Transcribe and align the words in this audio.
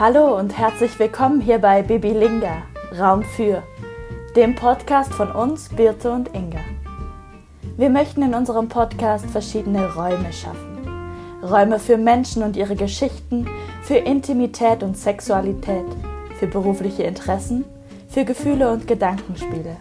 Hallo 0.00 0.38
und 0.38 0.56
herzlich 0.56 0.96
willkommen 1.00 1.40
hier 1.40 1.58
bei 1.58 1.82
Bibi 1.82 2.10
Linga, 2.10 2.62
Raum 2.96 3.24
für, 3.24 3.64
dem 4.36 4.54
Podcast 4.54 5.12
von 5.12 5.32
uns, 5.32 5.70
Birte 5.70 6.12
und 6.12 6.32
Inga. 6.36 6.60
Wir 7.76 7.90
möchten 7.90 8.22
in 8.22 8.32
unserem 8.32 8.68
Podcast 8.68 9.26
verschiedene 9.26 9.92
Räume 9.92 10.32
schaffen. 10.32 10.78
Räume 11.42 11.80
für 11.80 11.96
Menschen 11.96 12.44
und 12.44 12.56
ihre 12.56 12.76
Geschichten, 12.76 13.48
für 13.82 13.96
Intimität 13.96 14.84
und 14.84 14.96
Sexualität, 14.96 15.86
für 16.38 16.46
berufliche 16.46 17.02
Interessen, 17.02 17.64
für 18.08 18.24
Gefühle 18.24 18.70
und 18.70 18.86
Gedankenspiele. 18.86 19.78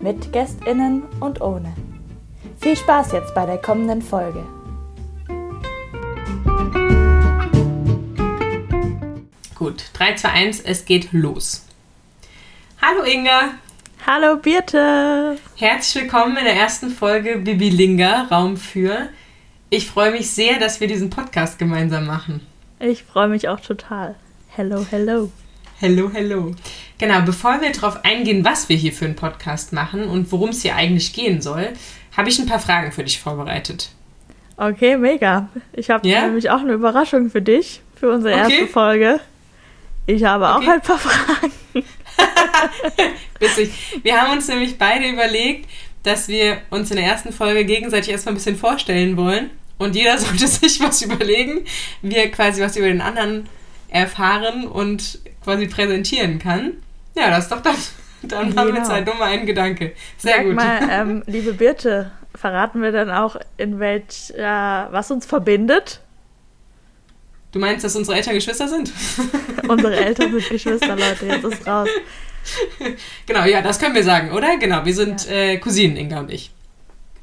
Mit 0.00 0.32
Gästinnen 0.32 1.02
und 1.20 1.42
ohne. 1.42 1.74
Viel 2.56 2.74
Spaß 2.76 3.12
jetzt 3.12 3.34
bei 3.34 3.44
der 3.44 3.58
kommenden 3.58 4.00
Folge. 4.00 4.42
Gut, 9.76 9.90
3, 9.92 10.14
2, 10.14 10.28
1, 10.30 10.60
es 10.60 10.86
geht 10.86 11.12
los. 11.12 11.66
Hallo 12.80 13.02
Inga. 13.02 13.50
Hallo 14.06 14.36
Birte. 14.36 15.36
Herzlich 15.56 16.04
willkommen 16.04 16.38
in 16.38 16.44
der 16.46 16.54
ersten 16.56 16.88
Folge 16.88 17.36
Bibi 17.36 17.68
Linga, 17.68 18.22
Raum 18.30 18.56
für. 18.56 19.10
Ich 19.68 19.86
freue 19.86 20.12
mich 20.12 20.30
sehr, 20.30 20.58
dass 20.58 20.80
wir 20.80 20.88
diesen 20.88 21.10
Podcast 21.10 21.58
gemeinsam 21.58 22.06
machen. 22.06 22.40
Ich 22.80 23.04
freue 23.04 23.28
mich 23.28 23.48
auch 23.50 23.60
total. 23.60 24.14
Hello, 24.48 24.86
hello. 24.90 25.30
Hello, 25.78 26.10
hello. 26.10 26.54
Genau, 26.96 27.20
bevor 27.20 27.60
wir 27.60 27.70
darauf 27.70 28.02
eingehen, 28.02 28.46
was 28.46 28.70
wir 28.70 28.76
hier 28.78 28.94
für 28.94 29.04
einen 29.04 29.16
Podcast 29.16 29.74
machen 29.74 30.04
und 30.04 30.32
worum 30.32 30.48
es 30.50 30.62
hier 30.62 30.74
eigentlich 30.74 31.12
gehen 31.12 31.42
soll, 31.42 31.68
habe 32.16 32.30
ich 32.30 32.38
ein 32.38 32.46
paar 32.46 32.60
Fragen 32.60 32.92
für 32.92 33.04
dich 33.04 33.20
vorbereitet. 33.20 33.90
Okay, 34.56 34.96
mega. 34.96 35.50
Ich 35.74 35.90
habe 35.90 36.08
Ja? 36.08 36.22
nämlich 36.24 36.48
auch 36.48 36.60
eine 36.60 36.72
Überraschung 36.72 37.28
für 37.28 37.42
dich, 37.42 37.82
für 37.94 38.10
unsere 38.10 38.32
Okay. 38.40 38.52
erste 38.60 38.66
Folge. 38.68 39.20
Ich 40.06 40.22
habe 40.24 40.44
Okay. 40.46 40.54
auch 40.68 40.72
ein 40.72 40.80
paar 40.80 40.98
Fragen. 40.98 41.52
Witzig. 43.40 43.72
Wir 44.02 44.20
haben 44.20 44.32
uns 44.32 44.48
nämlich 44.48 44.78
beide 44.78 45.06
überlegt, 45.08 45.68
dass 46.02 46.28
wir 46.28 46.58
uns 46.70 46.90
in 46.90 46.96
der 46.96 47.06
ersten 47.06 47.32
Folge 47.32 47.64
gegenseitig 47.64 48.10
erstmal 48.10 48.34
ein 48.34 48.36
bisschen 48.38 48.56
vorstellen 48.56 49.16
wollen. 49.16 49.50
Und 49.78 49.94
jeder 49.96 50.16
sollte 50.18 50.46
sich 50.46 50.80
was 50.80 51.02
überlegen, 51.02 51.64
wie 52.02 52.14
er 52.16 52.30
quasi 52.30 52.62
was 52.62 52.76
über 52.76 52.86
den 52.86 53.00
anderen 53.00 53.48
erfahren 53.88 54.66
und 54.66 55.18
quasi 55.44 55.66
präsentieren 55.66 56.38
kann. 56.38 56.72
Ja, 57.16 57.30
das 57.30 57.44
ist 57.44 57.52
doch 57.52 57.60
das. 57.62 57.92
Dann 58.22 58.56
haben 58.56 58.68
wir 58.68 58.74
Genau. 58.74 58.86
zwei 58.86 59.00
dumme 59.02 59.22
einen 59.24 59.46
Gedanke. 59.46 59.92
Sehr 60.16 60.36
Sag 60.36 60.44
gut. 60.44 60.54
mal, 60.54 60.80
ähm, 60.90 61.22
liebe 61.26 61.52
Birte, 61.52 62.10
verraten 62.34 62.82
wir 62.82 62.92
dann 62.92 63.10
auch, 63.10 63.36
in 63.56 63.78
welch, 63.78 64.32
äh, 64.36 64.42
was 64.42 65.10
uns 65.10 65.26
verbindet? 65.26 66.00
Du 67.56 67.60
meinst, 67.60 67.82
dass 67.86 67.96
unsere 67.96 68.18
Eltern 68.18 68.34
Geschwister 68.34 68.68
sind? 68.68 68.92
Unsere 69.66 69.96
Eltern 69.96 70.30
sind 70.30 70.46
Geschwister, 70.46 70.94
Leute, 70.94 71.24
jetzt 71.24 71.42
ist 71.42 71.66
raus. 71.66 71.88
Genau, 73.26 73.44
ja, 73.46 73.62
das 73.62 73.78
können 73.80 73.94
wir 73.94 74.04
sagen, 74.04 74.30
oder? 74.32 74.58
Genau, 74.58 74.84
wir 74.84 74.94
sind 74.94 75.26
äh, 75.26 75.56
Cousinen, 75.56 75.96
Inga 75.96 76.20
und 76.20 76.30
ich. 76.30 76.50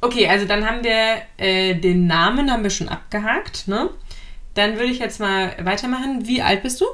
Okay, 0.01 0.27
also 0.27 0.47
dann 0.47 0.67
haben 0.67 0.83
wir 0.83 1.21
äh, 1.37 1.75
den 1.75 2.07
Namen 2.07 2.51
haben 2.51 2.63
wir 2.63 2.71
schon 2.71 2.89
abgehakt, 2.89 3.67
ne? 3.67 3.91
Dann 4.55 4.73
würde 4.73 4.87
ich 4.91 4.97
jetzt 4.97 5.19
mal 5.19 5.55
weitermachen. 5.61 6.25
Wie 6.27 6.41
alt 6.41 6.63
bist 6.63 6.81
du? 6.81 6.85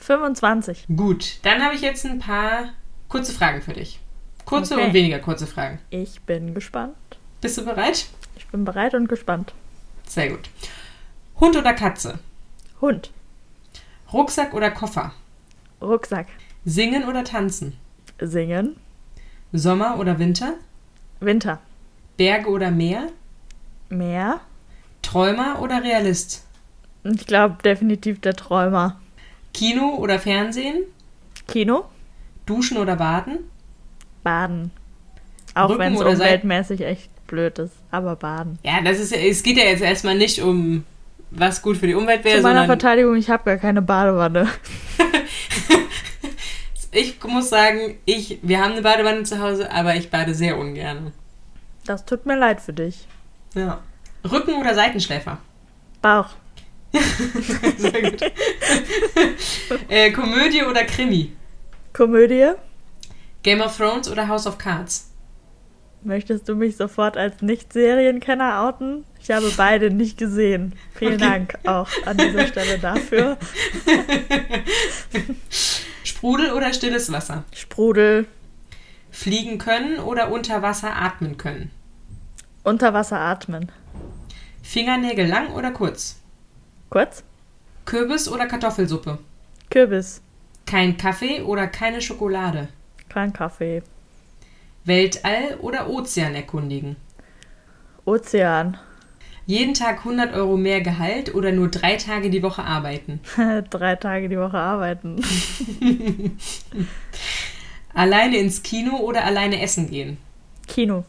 25. 0.00 0.86
Gut, 0.96 1.34
dann 1.42 1.62
habe 1.62 1.74
ich 1.74 1.82
jetzt 1.82 2.06
ein 2.06 2.18
paar 2.18 2.70
kurze 3.10 3.32
Fragen 3.34 3.60
für 3.60 3.74
dich. 3.74 4.00
Kurze 4.46 4.74
Okay. 4.74 4.86
und 4.86 4.94
weniger 4.94 5.18
kurze 5.18 5.46
Fragen. 5.46 5.78
Ich 5.90 6.22
bin 6.22 6.54
gespannt. 6.54 6.96
Bist 7.42 7.58
du 7.58 7.64
bereit? 7.66 8.06
Ich 8.36 8.46
bin 8.46 8.64
bereit 8.64 8.94
und 8.94 9.08
gespannt. 9.10 9.52
Sehr 10.08 10.30
gut. 10.30 10.48
Hund 11.42 11.56
oder 11.56 11.74
Katze? 11.74 12.20
Hund, 12.80 13.10
Rucksack 14.12 14.54
oder 14.54 14.70
Koffer? 14.70 15.10
Rucksack, 15.80 16.28
Singen 16.64 17.02
oder 17.08 17.24
tanzen? 17.24 17.76
singen, 18.20 18.76
Sommer 19.52 19.98
oder 19.98 20.20
Winter? 20.20 20.54
Winter, 21.18 21.58
Berge 22.16 22.48
oder 22.48 22.70
Meer? 22.70 23.08
Meer. 23.88 24.40
Träumer 25.02 25.60
oder 25.60 25.82
Realist? 25.82 26.44
Ich 27.02 27.26
glaube 27.26 27.60
definitiv 27.64 28.20
der 28.20 28.34
Träumer. 28.34 29.00
Kino 29.52 29.96
oder 29.96 30.20
Fernsehen? 30.20 30.84
Kino, 31.48 31.86
Duschen 32.46 32.76
oder 32.76 32.94
Baden? 32.94 33.38
Baden. 34.22 34.70
Auch 35.54 35.76
wenn 35.76 35.94
es 35.94 36.00
umweltmäßig 36.00 36.82
echt 36.82 37.10
blöd 37.26 37.58
ist, 37.58 37.74
aber 37.90 38.14
Baden. 38.14 38.60
Ja, 38.62 38.80
das 38.80 39.00
ist 39.00 39.10
ja, 39.10 39.18
es 39.18 39.42
geht 39.42 39.56
ja 39.56 39.64
jetzt 39.64 39.82
erstmal 39.82 40.16
nicht 40.16 40.40
um 40.40 40.84
was 41.34 41.62
gut 41.62 41.76
für 41.76 41.86
die 41.86 41.94
Umwelt 41.94 42.24
wäre, 42.24 42.38
Zu 42.38 42.42
meiner 42.42 42.66
Verteidigung, 42.66 43.16
ich 43.16 43.30
habe 43.30 43.44
gar 43.44 43.56
keine 43.56 43.82
Badewanne. 43.82 44.48
ich 46.92 47.22
muss 47.24 47.48
sagen, 47.48 47.98
ich, 48.04 48.38
wir 48.42 48.60
haben 48.60 48.72
eine 48.72 48.82
Badewanne 48.82 49.22
zu 49.24 49.40
Hause, 49.40 49.70
aber 49.70 49.96
ich 49.96 50.10
bade 50.10 50.34
sehr 50.34 50.58
ungern. 50.58 51.12
Das 51.86 52.04
tut 52.04 52.26
mir 52.26 52.36
leid 52.36 52.60
für 52.60 52.72
dich. 52.72 53.06
Ja. 53.54 53.80
Rücken 54.30 54.54
oder 54.54 54.74
Seitenschläfer? 54.74 55.38
Bauch, 56.00 56.28
Sehr 57.76 58.10
gut. 58.10 58.22
äh, 59.88 60.10
Komödie 60.12 60.62
oder 60.62 60.84
Krimi? 60.84 61.32
Komödie. 61.92 62.52
Game 63.42 63.60
of 63.60 63.76
Thrones 63.76 64.10
oder 64.10 64.28
House 64.28 64.46
of 64.46 64.58
Cards? 64.58 65.11
Möchtest 66.04 66.48
du 66.48 66.56
mich 66.56 66.76
sofort 66.76 67.16
als 67.16 67.42
Nicht-Serienkenner 67.42 68.62
outen? 68.62 69.04
Ich 69.20 69.30
habe 69.30 69.50
beide 69.56 69.90
nicht 69.90 70.18
gesehen. 70.18 70.74
Vielen 70.96 71.14
Okay. 71.14 71.22
Dank 71.24 71.58
auch 71.64 71.88
an 72.06 72.16
dieser 72.16 72.46
Stelle 72.48 72.78
dafür. 72.78 73.36
Sprudel 76.04 76.52
oder 76.52 76.72
stilles 76.72 77.10
Wasser? 77.12 77.44
Sprudel, 77.54 78.26
Fliegen 79.10 79.58
können 79.58 79.98
oder 79.98 80.30
unter 80.32 80.62
Wasser 80.62 80.96
atmen 80.96 81.36
können? 81.36 81.70
unter 82.64 82.94
Wasser 82.94 83.18
atmen. 83.18 83.70
Fingernägel 84.62 85.26
lang 85.26 85.52
oder 85.52 85.72
kurz? 85.72 86.20
Kurz, 86.90 87.24
Kürbis 87.84 88.28
oder 88.28 88.46
Kartoffelsuppe? 88.46 89.18
Kürbis, 89.70 90.20
Kein 90.66 90.96
Kaffee 90.96 91.42
oder 91.42 91.66
keine 91.66 92.00
Schokolade? 92.00 92.68
kein 93.08 93.32
Kaffee. 93.32 93.82
Weltall 94.84 95.56
oder 95.60 95.88
Ozean 95.88 96.34
erkundigen? 96.34 96.96
Ozean, 98.04 98.78
Jeden 99.44 99.74
Tag 99.74 99.98
100 99.98 100.34
Euro 100.34 100.56
mehr 100.56 100.80
Gehalt 100.82 101.34
oder 101.34 101.50
nur 101.50 101.68
drei 101.68 101.96
Tage 101.96 102.30
die 102.30 102.42
Woche 102.42 102.62
arbeiten? 102.62 103.20
drei 103.70 103.96
Tage 103.96 104.28
die 104.28 104.38
Woche 104.38 104.58
arbeiten. 104.58 105.20
Alleine 107.94 108.38
ins 108.38 108.62
Kino 108.62 108.96
oder 108.98 109.24
alleine 109.24 109.60
essen 109.60 109.90
gehen? 109.90 110.16
Kino, 110.66 111.04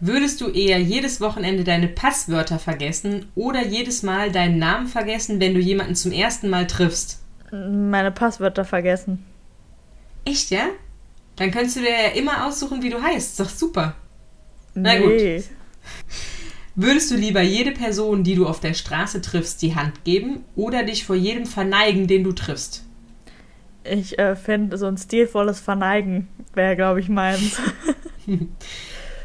Würdest 0.00 0.40
du 0.40 0.48
eher 0.50 0.78
jedes 0.80 1.20
Wochenende 1.20 1.64
deine 1.64 1.88
Passwörter 1.88 2.58
vergessen 2.58 3.26
oder 3.34 3.64
jedes 3.64 4.02
Mal 4.02 4.32
deinen 4.32 4.58
Namen 4.58 4.86
vergessen, 4.86 5.40
wenn 5.40 5.54
du 5.54 5.60
jemanden 5.60 5.94
zum 5.94 6.12
ersten 6.12 6.48
Mal 6.50 6.66
triffst? 6.66 7.20
meine 7.52 8.10
Passwörter 8.10 8.64
vergessen. 8.64 9.24
Echt, 10.24 10.50
ja? 10.50 10.66
Dann 11.36 11.50
könntest 11.50 11.76
du 11.76 11.80
dir 11.80 11.90
ja 11.90 12.08
immer 12.14 12.46
aussuchen, 12.46 12.82
wie 12.82 12.90
du 12.90 13.02
heißt. 13.02 13.30
Ist 13.30 13.40
doch 13.40 13.48
super. 13.48 13.94
Na 14.74 14.98
gut. 14.98 15.08
Nee. 15.08 15.42
Würdest 16.76 17.10
du 17.10 17.16
lieber 17.16 17.42
jede 17.42 17.70
Person, 17.70 18.24
die 18.24 18.34
du 18.34 18.46
auf 18.46 18.60
der 18.60 18.74
Straße 18.74 19.20
triffst, 19.20 19.62
die 19.62 19.76
Hand 19.76 20.04
geben 20.04 20.44
oder 20.56 20.82
dich 20.82 21.04
vor 21.04 21.14
jedem 21.14 21.46
verneigen, 21.46 22.08
den 22.08 22.24
du 22.24 22.32
triffst? 22.32 22.84
Ich 23.84 24.18
äh, 24.18 24.34
finde 24.34 24.76
so 24.78 24.86
ein 24.86 24.96
stilvolles 24.96 25.60
Verneigen 25.60 26.28
wäre, 26.54 26.74
glaube 26.74 27.00
ich, 27.00 27.08
meins. 27.08 27.60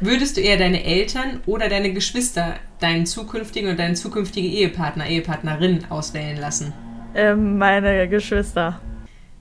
Würdest 0.00 0.36
du 0.36 0.40
eher 0.40 0.58
deine 0.58 0.84
Eltern 0.84 1.40
oder 1.46 1.68
deine 1.68 1.92
Geschwister 1.92 2.54
deinen 2.78 3.06
zukünftigen 3.06 3.70
und 3.70 3.78
deine 3.78 3.94
zukünftige 3.94 4.48
Ehepartner, 4.48 5.06
Ehepartnerin 5.06 5.86
auswählen 5.90 6.38
lassen? 6.38 6.72
ähm, 7.14 7.58
meine 7.58 8.08
Geschwister. 8.08 8.80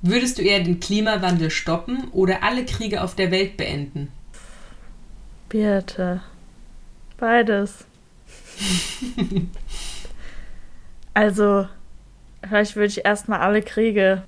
Würdest 0.01 0.37
du 0.37 0.41
eher 0.41 0.61
den 0.61 0.79
Klimawandel 0.79 1.49
stoppen 1.49 2.07
oder 2.11 2.43
alle 2.43 2.65
Kriege 2.65 3.01
auf 3.03 3.15
der 3.15 3.31
Welt 3.31 3.57
beenden? 3.57 4.09
Bitte. 5.49 6.21
Beides. 7.17 7.85
also, 11.13 11.67
vielleicht 12.47 12.75
würde 12.75 12.87
ich 12.87 13.05
erstmal 13.05 13.39
alle 13.39 13.61
Kriege. 13.61 14.23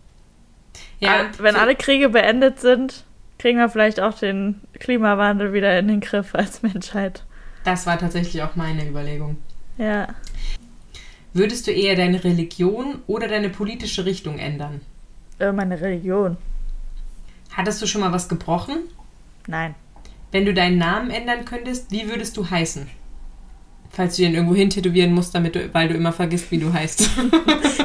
Ja, 0.99 1.29
wenn 1.37 1.55
alle 1.55 1.75
Kriege 1.75 2.09
beendet 2.09 2.59
sind, 2.59 3.05
kriegen 3.37 3.57
wir 3.57 3.69
vielleicht 3.69 3.99
auch 3.99 4.17
den 4.17 4.61
Klimawandel 4.79 5.53
wieder 5.53 5.77
in 5.79 5.87
den 5.87 6.01
Griff 6.01 6.35
als 6.35 6.61
Menschheit. 6.63 7.23
das 7.63 7.85
war 7.85 7.97
tatsächlich 7.97 8.43
auch 8.43 8.55
meine 8.55 8.87
Überlegung. 8.87 9.37
Ja. 9.77 10.09
Würdest 11.33 11.65
du 11.65 11.71
eher 11.71 11.95
deine 11.95 12.23
Religion 12.23 12.99
oder 13.07 13.27
deine 13.27 13.49
politische 13.49 14.05
Richtung 14.05 14.37
ändern? 14.37 14.81
Äh, 15.41 15.51
meine 15.51 15.79
Religion. 15.81 16.37
Hattest 17.51 17.81
du 17.81 17.87
schon 17.87 18.01
mal 18.01 18.11
was 18.11 18.29
gebrochen? 18.29 18.77
Nein. 19.47 19.75
Wenn 20.31 20.45
du 20.45 20.53
deinen 20.53 20.77
Namen 20.77 21.09
ändern 21.09 21.43
könntest, 21.45 21.91
wie 21.91 22.07
würdest 22.09 22.37
du 22.37 22.49
heißen? 22.49 22.87
Falls 23.89 24.15
du 24.15 24.21
den 24.21 24.35
irgendwo 24.35 24.55
hin 24.55 24.69
tätowieren 24.69 25.13
musst, 25.13 25.35
damit 25.35 25.55
du, 25.55 25.73
weil 25.73 25.89
du 25.89 25.95
immer 25.95 26.13
vergisst, 26.13 26.49
wie 26.51 26.59
du 26.59 26.71
heißt. 26.71 27.09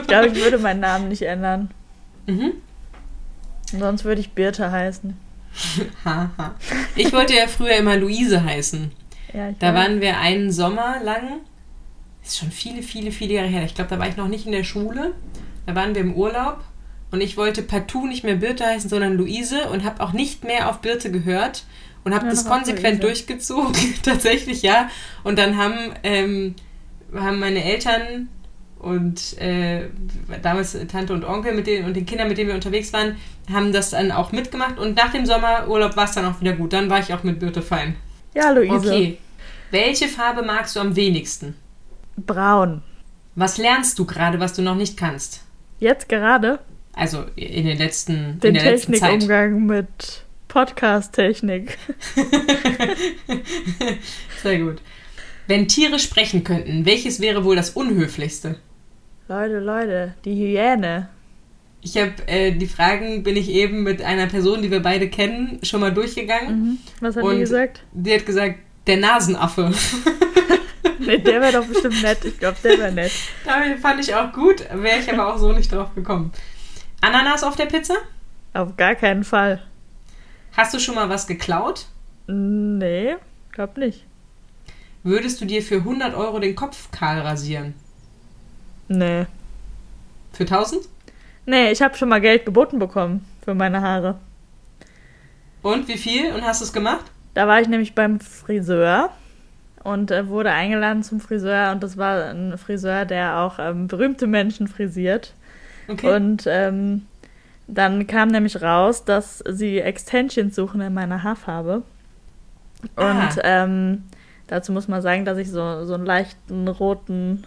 Ich 0.06 0.08
glaube, 0.08 0.28
ich 0.28 0.36
würde 0.40 0.58
meinen 0.58 0.78
Namen 0.80 1.08
nicht 1.08 1.22
ändern. 1.22 1.70
mhm. 2.26 2.52
Sonst 3.76 4.04
würde 4.04 4.20
ich 4.20 4.30
Birte 4.30 4.70
heißen. 4.70 5.16
Haha. 6.04 6.54
Ich 6.94 7.12
wollte 7.12 7.34
ja 7.34 7.48
früher 7.48 7.76
immer 7.76 7.96
Luise 7.96 8.44
heißen. 8.44 8.92
Ja, 9.34 9.48
ich 9.50 9.58
Da 9.58 9.74
weiß. 9.74 9.74
waren 9.74 10.00
wir 10.00 10.18
einen 10.20 10.52
Sommer 10.52 11.02
lang, 11.02 11.40
ist 12.22 12.38
schon 12.38 12.52
viele, 12.52 12.82
viele, 12.82 13.10
viele 13.10 13.34
Jahre 13.34 13.48
her. 13.48 13.64
Ich 13.64 13.74
glaube, 13.74 13.90
da 13.90 13.98
war 13.98 14.06
ich 14.06 14.16
noch 14.16 14.28
nicht 14.28 14.46
in 14.46 14.52
der 14.52 14.62
Schule. 14.62 15.12
Da 15.66 15.74
waren 15.74 15.96
wir 15.96 16.02
im 16.02 16.14
Urlaub 16.14 16.62
und 17.10 17.20
ich 17.20 17.36
wollte 17.36 17.62
partout 17.62 18.06
nicht 18.06 18.24
mehr 18.24 18.36
Birte 18.36 18.64
heißen, 18.66 18.90
sondern 18.90 19.16
Luise 19.16 19.68
und 19.70 19.84
habe 19.84 20.02
auch 20.02 20.12
nicht 20.12 20.44
mehr 20.44 20.68
auf 20.68 20.80
Birte 20.80 21.10
gehört 21.10 21.64
und 22.04 22.14
habe 22.14 22.24
Ja, 22.26 22.30
das 22.30 22.44
konsequent 22.44 23.02
Luise. 23.02 23.14
durchgezogen. 23.26 23.94
Tatsächlich, 24.02 24.62
ja. 24.62 24.88
Und 25.24 25.38
dann 25.38 25.56
haben, 25.56 25.94
ähm, 26.02 26.54
haben 27.14 27.38
meine 27.38 27.62
Eltern 27.64 28.28
und 28.78 29.38
äh, 29.40 29.88
damals 30.42 30.76
Tante 30.88 31.12
und 31.14 31.24
Onkel 31.24 31.54
mit 31.54 31.66
denen 31.66 31.86
und 31.86 31.94
den 31.94 32.06
Kindern, 32.06 32.28
mit 32.28 32.38
denen 32.38 32.48
wir 32.48 32.54
unterwegs 32.54 32.92
waren, 32.92 33.16
haben 33.52 33.72
das 33.72 33.90
dann 33.90 34.12
auch 34.12 34.32
mitgemacht 34.32 34.78
und 34.78 34.96
nach 34.96 35.12
dem 35.12 35.24
Sommerurlaub 35.26 35.96
war 35.96 36.04
es 36.04 36.12
dann 36.12 36.26
auch 36.26 36.40
wieder 36.40 36.52
gut. 36.52 36.72
Dann 36.72 36.90
war 36.90 37.00
ich 37.00 37.12
auch 37.14 37.22
mit 37.22 37.38
Birte 37.40 37.62
fein. 37.62 37.96
Ja, 38.34 38.50
Luise. 38.50 38.74
Okay. 38.90 39.18
Welche 39.70 40.08
Farbe 40.08 40.42
magst 40.42 40.76
du 40.76 40.80
am 40.80 40.94
wenigsten? 40.94 41.54
Braun. 42.16 42.82
Was 43.34 43.58
lernst 43.58 43.98
du 43.98 44.04
gerade, 44.04 44.38
was 44.40 44.52
du 44.54 44.62
noch 44.62 44.76
nicht 44.76 44.96
kannst? 44.96 45.42
Jetzt 45.78 46.08
gerade 46.08 46.58
Also 46.96 47.26
in 47.36 47.66
den 47.66 47.76
letzten 47.76 48.40
den. 48.40 48.54
Technikumgang 48.54 49.66
mit 49.66 50.24
Podcast-Technik. 50.48 51.76
Sehr 54.42 54.58
gut. 54.58 54.78
Wenn 55.46 55.68
Tiere 55.68 55.98
sprechen 55.98 56.42
könnten, 56.42 56.86
welches 56.86 57.20
wäre 57.20 57.44
wohl 57.44 57.54
das 57.54 57.70
unhöflichste? 57.70 58.56
Leute, 59.28 59.60
Leute, 59.60 60.14
die 60.24 60.34
Hyäne. 60.34 61.10
Ich 61.82 61.98
habe 61.98 62.14
äh, 62.26 62.52
die 62.52 62.66
Fragen 62.66 63.22
bin 63.22 63.36
ich 63.36 63.50
eben 63.50 63.82
mit 63.82 64.00
einer 64.00 64.26
Person, 64.26 64.62
die 64.62 64.70
wir 64.70 64.80
beide 64.80 65.10
kennen, 65.10 65.58
schon 65.62 65.80
mal 65.80 65.92
durchgegangen. 65.92 66.58
Mhm. 66.58 66.78
Was 67.00 67.16
hat 67.16 67.24
die 67.30 67.38
gesagt? 67.38 67.82
Die 67.92 68.14
hat 68.14 68.24
gesagt, 68.24 68.58
der 68.86 68.96
Nasenaffe. 68.96 69.72
Nee, 70.98 71.18
der 71.18 71.40
wäre 71.40 71.52
doch 71.52 71.66
bestimmt 71.66 72.02
nett. 72.02 72.24
Ich 72.24 72.38
glaube, 72.38 72.56
der 72.64 72.78
wäre 72.78 72.90
nett. 72.90 73.12
Damit 73.44 73.78
fand 73.78 74.00
ich 74.00 74.12
auch 74.14 74.32
gut, 74.32 74.64
wäre 74.72 74.98
ich 74.98 75.12
aber 75.12 75.32
auch 75.32 75.38
so 75.38 75.52
nicht 75.52 75.70
drauf 75.70 75.94
gekommen. 75.94 76.32
Ananas 77.00 77.42
auf 77.44 77.56
der 77.56 77.66
Pizza? 77.66 77.94
Auf 78.54 78.76
gar 78.76 78.94
keinen 78.94 79.24
Fall. 79.24 79.62
Hast 80.56 80.72
du 80.74 80.78
schon 80.78 80.94
mal 80.94 81.08
was 81.08 81.26
geklaut? 81.26 81.86
Nee, 82.26 83.16
glaub 83.52 83.76
nicht. 83.76 84.04
Würdest 85.02 85.40
du 85.40 85.44
dir 85.44 85.62
für 85.62 85.76
100 85.76 86.14
Euro 86.14 86.40
den 86.40 86.56
Kopf 86.56 86.90
kahl 86.90 87.20
rasieren? 87.20 87.74
Nee. 88.88 89.26
Für 90.32 90.44
1000? 90.44 90.88
Nee, 91.44 91.70
ich 91.70 91.80
habe 91.82 91.96
schon 91.96 92.08
mal 92.08 92.20
Geld 92.20 92.44
geboten 92.44 92.78
bekommen 92.78 93.24
für 93.44 93.54
meine 93.54 93.82
Haare. 93.82 94.18
Und 95.62 95.86
wie 95.88 95.98
viel? 95.98 96.32
Und 96.32 96.42
hast 96.42 96.60
du 96.60 96.64
es 96.64 96.72
gemacht? 96.72 97.04
Da 97.34 97.46
war 97.46 97.60
ich 97.60 97.68
nämlich 97.68 97.94
beim 97.94 98.18
Friseur 98.18 99.10
und 99.84 100.10
äh, 100.10 100.28
wurde 100.28 100.50
eingeladen 100.50 101.02
zum 101.02 101.20
Friseur 101.20 101.70
und 101.70 101.82
das 101.82 101.96
war 101.96 102.30
ein 102.30 102.58
Friseur, 102.58 103.04
der 103.04 103.38
auch 103.38 103.58
ähm, 103.58 103.86
berühmte 103.86 104.26
Menschen 104.26 104.66
frisiert. 104.66 105.34
Okay. 105.88 106.14
Und 106.14 106.44
ähm, 106.46 107.06
dann 107.68 108.06
kam 108.06 108.28
nämlich 108.28 108.62
raus, 108.62 109.04
dass 109.04 109.38
sie 109.48 109.80
Extensions 109.80 110.54
suchen 110.54 110.80
in 110.80 110.94
meiner 110.94 111.22
Haarfarbe. 111.22 111.82
Und 112.94 113.04
Ah. 113.04 113.30
ähm, 113.42 114.04
dazu 114.46 114.72
muss 114.72 114.88
man 114.88 115.02
sagen, 115.02 115.24
dass 115.24 115.38
ich 115.38 115.50
so, 115.50 115.84
so 115.84 115.94
einen 115.94 116.06
leichten 116.06 116.68
roten 116.68 117.44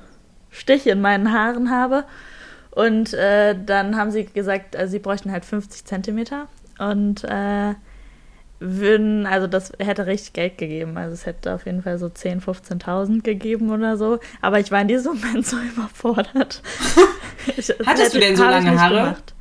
Stich 0.51 0.87
in 0.87 1.01
meinen 1.01 1.31
Haaren 1.31 1.69
habe. 1.69 2.03
Und 2.71 3.13
äh, 3.13 3.55
dann 3.65 3.95
haben 3.95 4.11
sie 4.11 4.25
gesagt, 4.25 4.75
äh, 4.75 4.87
sie 4.87 4.99
bräuchten 4.99 5.31
halt 5.31 5.45
50 5.45 5.85
Zentimeter. 5.85 6.47
Und 6.79 7.23
äh, 7.25 7.73
würden, 8.59 9.25
also 9.25 9.47
das 9.47 9.71
hätte 9.79 10.05
richtig 10.05 10.33
Geld 10.33 10.57
gegeben. 10.57 10.97
Also 10.97 11.13
es 11.13 11.25
hätte 11.25 11.53
auf 11.53 11.65
jeden 11.65 11.81
Fall 11.81 11.97
so 11.97 12.07
10.000, 12.07 12.41
15.000 12.83 13.21
gegeben 13.23 13.69
oder 13.71 13.97
so. 13.97 14.19
Aber 14.41 14.59
ich 14.59 14.69
war 14.71 14.81
in 14.81 14.87
diesem 14.89 15.15
Moment 15.19 15.45
so 15.45 15.57
überfordert. 15.73 16.61
Ich- 17.57 17.73
Hattest 17.85 18.13
du 18.13 18.19
denn 18.19 18.35
so 18.35 18.43
lange 18.43 18.69
nicht 18.71 18.79
Haare? 18.79 18.95
gemacht. 18.95 19.33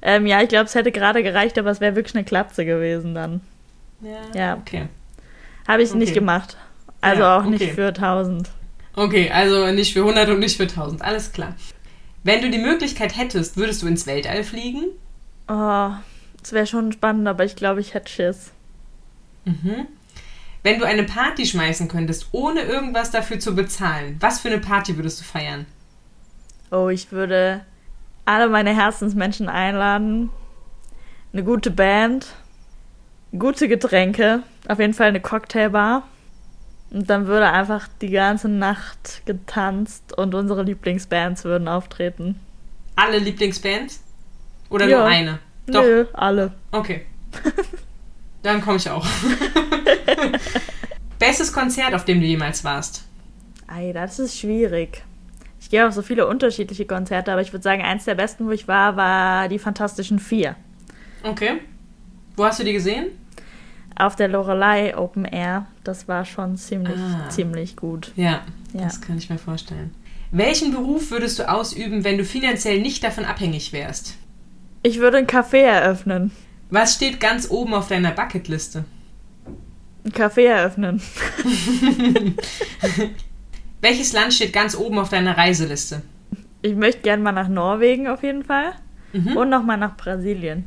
Ähm, 0.00 0.26
ja, 0.26 0.40
ich 0.40 0.48
glaube, 0.48 0.64
es 0.66 0.74
hätte 0.74 0.92
gerade 0.92 1.22
gereicht, 1.22 1.58
aber 1.58 1.70
es 1.70 1.80
wäre 1.80 1.96
wirklich 1.96 2.14
eine 2.14 2.24
Klapse 2.24 2.64
gewesen 2.64 3.14
dann. 3.14 3.40
ja. 4.00 4.20
ja. 4.34 4.56
Okay. 4.56 4.86
Habe 5.66 5.82
ich 5.82 5.92
nicht 5.94 6.10
Okay. 6.10 6.20
gemacht. 6.20 6.56
Also 7.00 7.22
Ja, 7.22 7.38
auch 7.38 7.44
nicht 7.44 7.62
okay. 7.62 7.72
für 7.72 7.88
1000. 7.88 8.50
Okay, 8.96 9.30
also 9.30 9.72
nicht 9.72 9.92
für 9.92 10.00
100 10.00 10.28
und 10.30 10.38
nicht 10.38 10.56
für 10.56 10.62
1000. 10.64 11.02
Alles 11.02 11.32
klar. 11.32 11.54
Wenn 12.22 12.40
du 12.40 12.50
die 12.50 12.58
Möglichkeit 12.58 13.16
hättest, 13.16 13.56
würdest 13.56 13.82
du 13.82 13.86
ins 13.88 14.06
Weltall 14.06 14.44
fliegen? 14.44 14.84
Oh, 15.48 15.90
das 16.44 16.52
wäre 16.52 16.66
schon 16.66 16.92
spannend, 16.92 17.26
aber 17.26 17.44
ich 17.46 17.56
glaube, 17.56 17.80
ich 17.80 17.94
hätte 17.94 18.12
Schiss. 18.12 18.52
Mhm. 19.46 19.86
Wenn 20.62 20.78
du 20.78 20.84
eine 20.84 21.04
Party 21.04 21.46
schmeißen 21.46 21.88
könntest, 21.88 22.28
ohne 22.32 22.60
irgendwas 22.60 23.10
dafür 23.10 23.38
zu 23.38 23.54
bezahlen, 23.54 24.16
was 24.20 24.40
für 24.40 24.48
eine 24.48 24.58
Party 24.58 24.96
würdest 24.96 25.20
du 25.20 25.24
feiern? 25.24 25.64
Oh, 26.70 26.88
ich 26.90 27.12
würde 27.12 27.64
alle 28.26 28.48
meine 28.50 28.76
Herzensmenschen 28.76 29.48
einladen. 29.48 30.28
Eine 31.32 31.44
gute 31.44 31.70
Band. 31.70 32.26
Gute 33.38 33.66
Getränke. 33.66 34.42
Auf 34.68 34.78
jeden 34.78 34.92
Fall 34.94 35.08
eine 35.08 35.20
Cocktailbar. 35.20 36.06
Und 36.90 37.08
dann 37.08 37.26
würde 37.26 37.50
einfach 37.50 37.88
die 38.02 38.10
ganze 38.10 38.48
Nacht 38.50 39.22
getanzt 39.24 40.16
und 40.16 40.34
unsere 40.34 40.62
Lieblingsbands 40.62 41.44
würden 41.44 41.68
auftreten. 41.68 42.38
Alle 42.96 43.18
Lieblingsbands? 43.18 44.02
Oder 44.68 44.86
Ja. 44.88 44.98
nur 44.98 45.06
eine? 45.06 45.38
Doch. 45.66 45.82
Nö, 45.82 46.04
alle. 46.12 46.52
Okay. 46.72 47.06
Dann 48.42 48.60
komme 48.60 48.76
ich 48.76 48.90
auch. 48.90 49.06
Bestes 51.18 51.52
Konzert, 51.52 51.94
auf 51.94 52.04
dem 52.04 52.20
du 52.20 52.26
jemals 52.26 52.64
warst? 52.64 53.04
Ei, 53.66 53.92
das 53.92 54.18
ist 54.18 54.38
schwierig. 54.38 55.02
Ich 55.60 55.70
gehe 55.70 55.86
auf 55.86 55.94
so 55.94 56.02
viele 56.02 56.26
unterschiedliche 56.26 56.84
Konzerte, 56.84 57.32
aber 57.32 57.40
ich 57.40 57.52
würde 57.52 57.62
sagen, 57.62 57.82
eins 57.82 58.04
der 58.04 58.14
besten, 58.14 58.46
wo 58.46 58.50
ich 58.50 58.68
war, 58.68 58.96
war 58.96 59.48
die 59.48 59.58
Fantastischen 59.58 60.18
Vier. 60.18 60.56
Okay. 61.22 61.60
Wo 62.36 62.44
hast 62.44 62.60
du 62.60 62.64
die 62.64 62.74
gesehen? 62.74 63.06
Auf 63.96 64.16
der 64.16 64.28
Lorelei 64.28 64.96
Open 64.96 65.24
Air. 65.24 65.66
Das 65.84 66.08
war 66.08 66.24
schon 66.24 66.56
ziemlich, 66.58 66.98
Ah. 66.98 67.28
ziemlich 67.30 67.76
gut. 67.76 68.12
Ja, 68.16 68.42
Ja. 68.74 68.82
das 68.82 69.00
kann 69.00 69.16
ich 69.16 69.30
mir 69.30 69.38
vorstellen. 69.38 69.94
Welchen 70.32 70.72
Beruf 70.72 71.10
würdest 71.12 71.38
du 71.38 71.48
ausüben, 71.48 72.02
wenn 72.04 72.18
du 72.18 72.24
finanziell 72.24 72.82
nicht 72.82 73.02
davon 73.04 73.24
abhängig 73.24 73.72
wärst? 73.72 74.16
Ich 74.86 74.98
würde 74.98 75.16
ein 75.16 75.26
Café 75.26 75.62
eröffnen. 75.62 76.30
Was 76.68 76.94
steht 76.94 77.18
ganz 77.18 77.50
oben 77.50 77.72
auf 77.72 77.88
deiner 77.88 78.10
Bucketliste? 78.10 78.84
Ein 80.04 80.12
Café 80.12 80.42
eröffnen. 80.42 81.00
Welches 83.80 84.12
Land 84.12 84.34
steht 84.34 84.52
ganz 84.52 84.76
oben 84.76 84.98
auf 84.98 85.08
deiner 85.08 85.38
Reiseliste? 85.38 86.02
Ich 86.60 86.76
möchte 86.76 87.00
gerne 87.00 87.22
mal 87.22 87.32
nach 87.32 87.48
Norwegen 87.48 88.08
auf 88.08 88.22
jeden 88.22 88.44
Fall. 88.44 88.72
Mhm. 89.14 89.38
Und 89.38 89.48
nochmal 89.48 89.78
nach 89.78 89.96
Brasilien. 89.96 90.64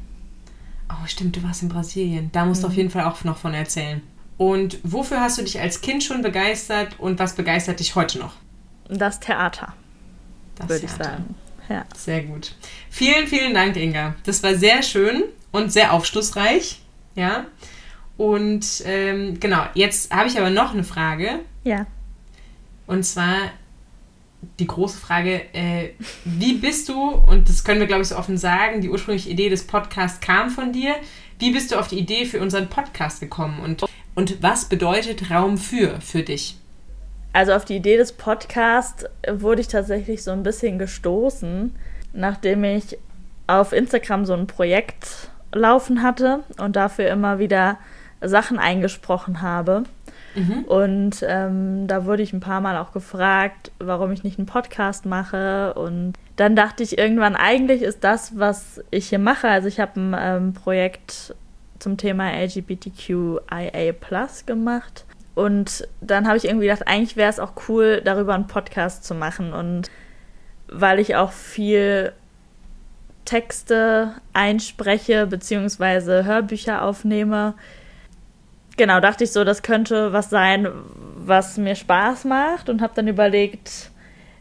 Oh, 0.89 1.05
stimmt, 1.05 1.35
du 1.35 1.43
warst 1.43 1.61
in 1.61 1.69
Brasilien. 1.69 2.31
Da 2.31 2.43
musst 2.43 2.63
du 2.63 2.67
auf 2.67 2.73
jeden 2.73 2.89
Fall 2.89 3.05
auch 3.05 3.23
noch 3.23 3.37
von 3.37 3.53
erzählen. 3.53 4.01
Und 4.37 4.79
wofür 4.81 5.21
hast 5.21 5.37
du 5.37 5.43
dich 5.43 5.59
als 5.59 5.81
Kind 5.81 6.03
schon 6.03 6.23
begeistert 6.23 6.99
und 6.99 7.19
was 7.19 7.35
begeistert 7.35 7.79
dich 7.79 7.93
heute 7.93 8.17
noch? 8.17 8.33
Das 8.89 9.19
Theater, 9.19 9.73
Das 10.55 10.69
würde 10.69 10.85
ich 10.85 10.91
sagen. 10.91 11.35
Ja. 11.69 11.85
Sehr 11.95 12.23
gut. 12.23 12.55
Vielen, 12.89 13.27
vielen 13.27 13.53
Dank, 13.53 13.75
Inga. 13.75 14.15
Das 14.23 14.41
war 14.43 14.55
sehr 14.55 14.83
schön 14.83 15.23
und 15.51 15.71
sehr 15.71 15.93
aufschlussreich. 15.93 16.79
Ja. 17.15 17.45
Und 18.17 18.83
ähm, 18.85 19.39
genau, 19.39 19.65
jetzt 19.73 20.13
habe 20.13 20.27
ich 20.27 20.37
aber 20.37 20.49
noch 20.49 20.73
eine 20.73 20.83
Frage. 20.83 21.39
Ja. 21.63 21.85
Und 22.87 23.03
zwar 23.03 23.51
die 24.59 24.67
große 24.67 24.97
Frage, 24.97 25.53
äh, 25.53 25.89
wie 26.23 26.53
bist 26.53 26.89
du, 26.89 27.09
und 27.09 27.49
das 27.49 27.63
können 27.63 27.79
wir, 27.79 27.87
glaube 27.87 28.03
ich, 28.03 28.09
so 28.09 28.17
offen 28.17 28.37
sagen, 28.37 28.81
die 28.81 28.89
ursprüngliche 28.89 29.29
Idee 29.29 29.49
des 29.49 29.65
Podcasts 29.65 30.19
kam 30.19 30.49
von 30.49 30.71
dir. 30.71 30.95
Wie 31.39 31.51
bist 31.51 31.71
du 31.71 31.79
auf 31.79 31.87
die 31.87 31.99
Idee 31.99 32.25
für 32.25 32.39
unseren 32.39 32.67
Podcast 32.69 33.19
gekommen? 33.19 33.59
Und, 33.59 33.83
und 34.15 34.41
was 34.41 34.69
bedeutet 34.69 35.29
Raum 35.29 35.57
für 35.57 35.99
für 36.01 36.23
dich? 36.23 36.55
Also 37.33 37.53
auf 37.53 37.65
die 37.65 37.75
Idee 37.75 37.97
des 37.97 38.13
Podcasts 38.13 39.05
wurde 39.29 39.61
ich 39.61 39.67
tatsächlich 39.67 40.23
so 40.23 40.31
ein 40.31 40.43
bisschen 40.43 40.79
gestoßen, 40.79 41.75
nachdem 42.13 42.63
ich 42.63 42.97
auf 43.47 43.73
Instagram 43.73 44.25
so 44.25 44.33
ein 44.33 44.47
Projekt 44.47 45.29
laufen 45.53 46.03
hatte 46.03 46.41
und 46.59 46.75
dafür 46.75 47.09
immer 47.09 47.39
wieder 47.39 47.77
Sachen 48.21 48.57
eingesprochen 48.57 49.41
habe. 49.41 49.83
Mhm. 50.35 50.63
Und 50.65 51.25
ähm, 51.27 51.87
da 51.87 52.05
wurde 52.05 52.23
ich 52.23 52.33
ein 52.33 52.39
paar 52.39 52.61
Mal 52.61 52.77
auch 52.77 52.91
gefragt, 52.91 53.71
warum 53.79 54.11
ich 54.11 54.23
nicht 54.23 54.37
einen 54.37 54.45
Podcast 54.45 55.05
mache. 55.05 55.73
Und 55.73 56.13
dann 56.35 56.55
dachte 56.55 56.83
ich 56.83 56.97
irgendwann, 56.97 57.35
eigentlich 57.35 57.81
ist 57.81 58.03
das, 58.03 58.37
was 58.37 58.83
ich 58.91 59.09
hier 59.09 59.19
mache. 59.19 59.47
Also 59.47 59.67
ich 59.67 59.79
habe 59.79 59.99
ein 59.99 60.15
ähm, 60.17 60.53
Projekt 60.53 61.35
zum 61.79 61.97
Thema 61.97 62.31
LGBTQIA 62.31 63.93
gemacht. 64.45 65.05
Und 65.37 65.87
dann 66.01 66.25
habe 66.25 66.37
ich 66.37 66.45
irgendwie 66.45 66.65
gedacht, 66.65 66.87
eigentlich 66.87 67.15
wäre 67.15 67.29
es 67.29 67.39
auch 67.39 67.51
cool, 67.69 68.01
darüber 68.03 68.33
einen 68.33 68.47
Podcast 68.47 69.03
zu 69.03 69.13
machen. 69.13 69.53
Und 69.53 69.91
weil 70.67 70.97
ich 70.97 71.15
auch 71.15 71.31
viel 71.31 72.11
Texte 73.23 74.13
einspreche, 74.33 75.27
beziehungsweise 75.27 76.25
Hörbücher 76.25 76.81
aufnehme, 76.81 77.53
genau, 78.77 78.99
dachte 78.99 79.25
ich 79.25 79.31
so, 79.31 79.43
das 79.43 79.61
könnte 79.61 80.11
was 80.11 80.31
sein, 80.31 80.69
was 81.17 81.59
mir 81.59 81.75
Spaß 81.75 82.25
macht 82.25 82.67
und 82.67 82.81
habe 82.81 82.93
dann 82.95 83.07
überlegt, 83.07 83.91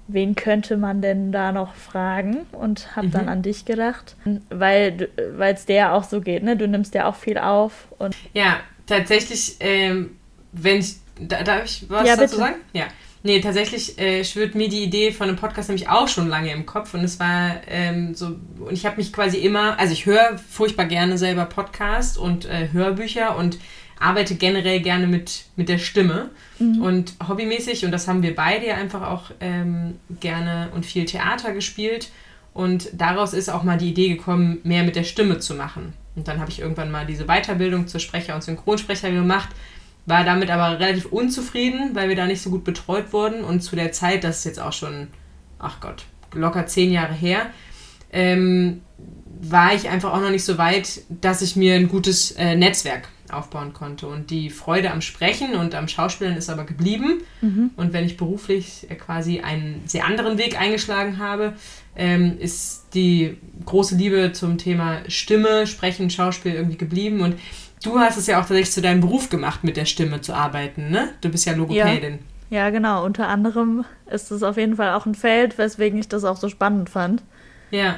wen 0.08 0.34
könnte 0.34 0.78
man 0.78 1.02
denn 1.02 1.30
da 1.30 1.52
noch 1.52 1.74
fragen 1.74 2.46
und 2.52 2.96
habe 2.96 3.08
mhm. 3.08 3.12
dann 3.12 3.28
an 3.28 3.42
dich 3.42 3.66
gedacht, 3.66 4.16
weil 4.48 5.10
es 5.40 5.66
dir 5.66 5.92
auch 5.92 6.04
so 6.04 6.22
geht, 6.22 6.42
ne? 6.42 6.56
Du 6.56 6.66
nimmst 6.66 6.94
ja 6.94 7.06
auch 7.06 7.16
viel 7.16 7.36
auf 7.36 7.88
und 7.98 8.16
ja, 8.32 8.60
tatsächlich, 8.86 9.56
ähm, 9.60 10.16
wenn 10.52 10.78
ich 10.78 10.96
da, 11.20 11.42
darf 11.42 11.64
ich 11.64 11.86
was 11.88 12.06
ja, 12.06 12.16
dazu 12.16 12.36
sagen? 12.36 12.56
Ja. 12.72 12.86
Nee, 13.22 13.40
tatsächlich 13.40 13.98
äh, 13.98 14.22
schwirrt 14.22 14.54
mir 14.54 14.68
die 14.68 14.84
Idee 14.84 15.10
von 15.10 15.28
einem 15.28 15.36
Podcast 15.36 15.68
nämlich 15.68 15.88
auch 15.88 16.06
schon 16.06 16.28
lange 16.28 16.52
im 16.52 16.64
Kopf 16.64 16.94
und 16.94 17.02
es 17.02 17.18
war 17.18 17.56
ähm, 17.66 18.14
so, 18.14 18.36
und 18.60 18.72
ich 18.72 18.86
habe 18.86 18.98
mich 18.98 19.12
quasi 19.12 19.38
immer, 19.38 19.78
also 19.80 19.92
ich 19.92 20.06
höre 20.06 20.38
furchtbar 20.38 20.84
gerne 20.84 21.18
selber 21.18 21.46
Podcast 21.46 22.18
und 22.18 22.44
äh, 22.44 22.68
Hörbücher 22.72 23.36
und 23.36 23.58
arbeite 23.98 24.36
generell 24.36 24.80
gerne 24.80 25.06
mit, 25.06 25.46
mit 25.56 25.68
der 25.68 25.78
Stimme 25.78 26.30
mhm. 26.58 26.82
und 26.82 27.14
hobbymäßig, 27.26 27.84
und 27.84 27.90
das 27.90 28.06
haben 28.06 28.22
wir 28.22 28.34
beide 28.34 28.66
ja 28.66 28.74
einfach 28.76 29.02
auch 29.02 29.30
ähm, 29.40 29.98
gerne 30.20 30.68
und 30.74 30.86
viel 30.86 31.04
Theater 31.04 31.52
gespielt. 31.52 32.10
Und 32.52 32.88
daraus 32.94 33.34
ist 33.34 33.50
auch 33.50 33.64
mal 33.64 33.76
die 33.76 33.90
Idee 33.90 34.08
gekommen, 34.08 34.60
mehr 34.62 34.82
mit 34.82 34.96
der 34.96 35.04
Stimme 35.04 35.40
zu 35.40 35.54
machen. 35.54 35.92
Und 36.14 36.26
dann 36.26 36.40
habe 36.40 36.50
ich 36.50 36.60
irgendwann 36.60 36.90
mal 36.90 37.04
diese 37.04 37.26
Weiterbildung 37.26 37.86
zur 37.86 38.00
Sprecher 38.00 38.34
und 38.34 38.42
Synchronsprecher 38.42 39.10
gemacht, 39.10 39.50
war 40.06 40.24
damit 40.24 40.50
aber 40.50 40.78
relativ 40.78 41.06
unzufrieden, 41.06 41.90
weil 41.94 42.08
wir 42.08 42.16
da 42.16 42.26
nicht 42.26 42.40
so 42.40 42.50
gut 42.50 42.64
betreut 42.64 43.12
wurden. 43.12 43.44
Und 43.44 43.60
zu 43.60 43.76
der 43.76 43.92
Zeit, 43.92 44.24
das 44.24 44.38
ist 44.38 44.44
jetzt 44.44 44.60
auch 44.60 44.72
schon, 44.72 45.08
ach 45.58 45.80
Gott, 45.80 46.04
locker 46.32 46.66
zehn 46.66 46.92
Jahre 46.92 47.12
her, 47.12 47.46
ähm, 48.12 48.82
war 49.40 49.74
ich 49.74 49.88
einfach 49.88 50.12
auch 50.12 50.20
noch 50.20 50.30
nicht 50.30 50.44
so 50.44 50.58
weit, 50.58 51.02
dass 51.08 51.42
ich 51.42 51.56
mir 51.56 51.74
ein 51.74 51.88
gutes 51.88 52.30
äh, 52.32 52.54
Netzwerk 52.54 53.08
aufbauen 53.30 53.72
konnte. 53.72 54.06
Und 54.06 54.30
die 54.30 54.50
Freude 54.50 54.92
am 54.92 55.00
Sprechen 55.00 55.56
und 55.56 55.74
am 55.74 55.88
Schauspielen 55.88 56.36
ist 56.36 56.48
aber 56.48 56.64
geblieben. 56.64 57.22
Mhm. 57.40 57.70
Und 57.76 57.92
wenn 57.92 58.04
ich 58.04 58.16
beruflich 58.16 58.86
quasi 59.04 59.40
einen 59.40 59.82
sehr 59.86 60.06
anderen 60.06 60.38
Weg 60.38 60.58
eingeschlagen 60.58 61.18
habe, 61.18 61.54
ähm, 61.96 62.38
ist 62.38 62.88
die 62.94 63.38
große 63.64 63.96
Liebe 63.96 64.32
zum 64.32 64.58
Thema 64.58 64.98
Stimme, 65.08 65.66
Sprechen, 65.66 66.10
Schauspiel 66.10 66.54
irgendwie 66.54 66.76
geblieben. 66.76 67.20
Und 67.20 67.36
du 67.82 67.98
hast 67.98 68.16
es 68.16 68.26
ja 68.26 68.36
auch 68.36 68.42
tatsächlich 68.42 68.72
zu 68.72 68.82
deinem 68.82 69.00
Beruf 69.00 69.28
gemacht, 69.28 69.64
mit 69.64 69.76
der 69.76 69.84
Stimme 69.86 70.20
zu 70.20 70.34
arbeiten, 70.34 70.90
ne? 70.90 71.10
Du 71.20 71.28
bist 71.28 71.46
ja 71.46 71.54
Logopädin. 71.54 72.18
Ja. 72.50 72.64
ja, 72.64 72.70
genau. 72.70 73.04
Unter 73.04 73.28
anderem 73.28 73.84
ist 74.10 74.30
es 74.30 74.42
auf 74.42 74.56
jeden 74.56 74.76
Fall 74.76 74.94
auch 74.94 75.06
ein 75.06 75.14
Feld, 75.14 75.58
weswegen 75.58 75.98
ich 75.98 76.08
das 76.08 76.24
auch 76.24 76.36
so 76.36 76.48
spannend 76.48 76.90
fand. 76.90 77.22
Ja. 77.70 77.96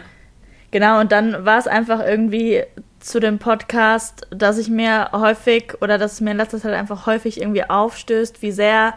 Genau, 0.70 1.00
und 1.00 1.12
dann 1.12 1.44
war 1.44 1.58
es 1.58 1.66
einfach 1.66 2.00
irgendwie 2.04 2.62
zu 3.00 3.20
dem 3.20 3.38
Podcast, 3.38 4.26
dass 4.30 4.58
ich 4.58 4.68
mir 4.68 5.10
häufig 5.12 5.74
oder 5.80 5.98
dass 5.98 6.14
es 6.14 6.20
mir 6.20 6.32
in 6.32 6.36
letzter 6.36 6.58
Zeit 6.58 6.74
einfach 6.74 7.06
häufig 7.06 7.40
irgendwie 7.40 7.68
aufstößt, 7.68 8.42
wie 8.42 8.52
sehr 8.52 8.94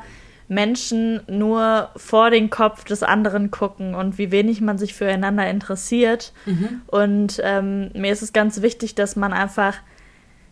Menschen 0.52 1.22
nur 1.28 1.90
vor 1.96 2.30
den 2.30 2.50
Kopf 2.50 2.84
des 2.84 3.04
anderen 3.04 3.52
gucken 3.52 3.96
und 3.96 4.18
wie 4.18 4.32
wenig 4.32 4.60
man 4.60 4.78
sich 4.78 4.94
füreinander 4.94 5.50
interessiert. 5.50 6.34
Mhm. 6.46 6.82
Und 6.88 7.42
ähm, 7.42 7.90
mir 7.94 8.12
ist 8.12 8.22
es 8.22 8.34
ganz 8.34 8.62
wichtig, 8.62 8.94
dass 8.94 9.16
man 9.16 9.32
einfach 9.32 9.76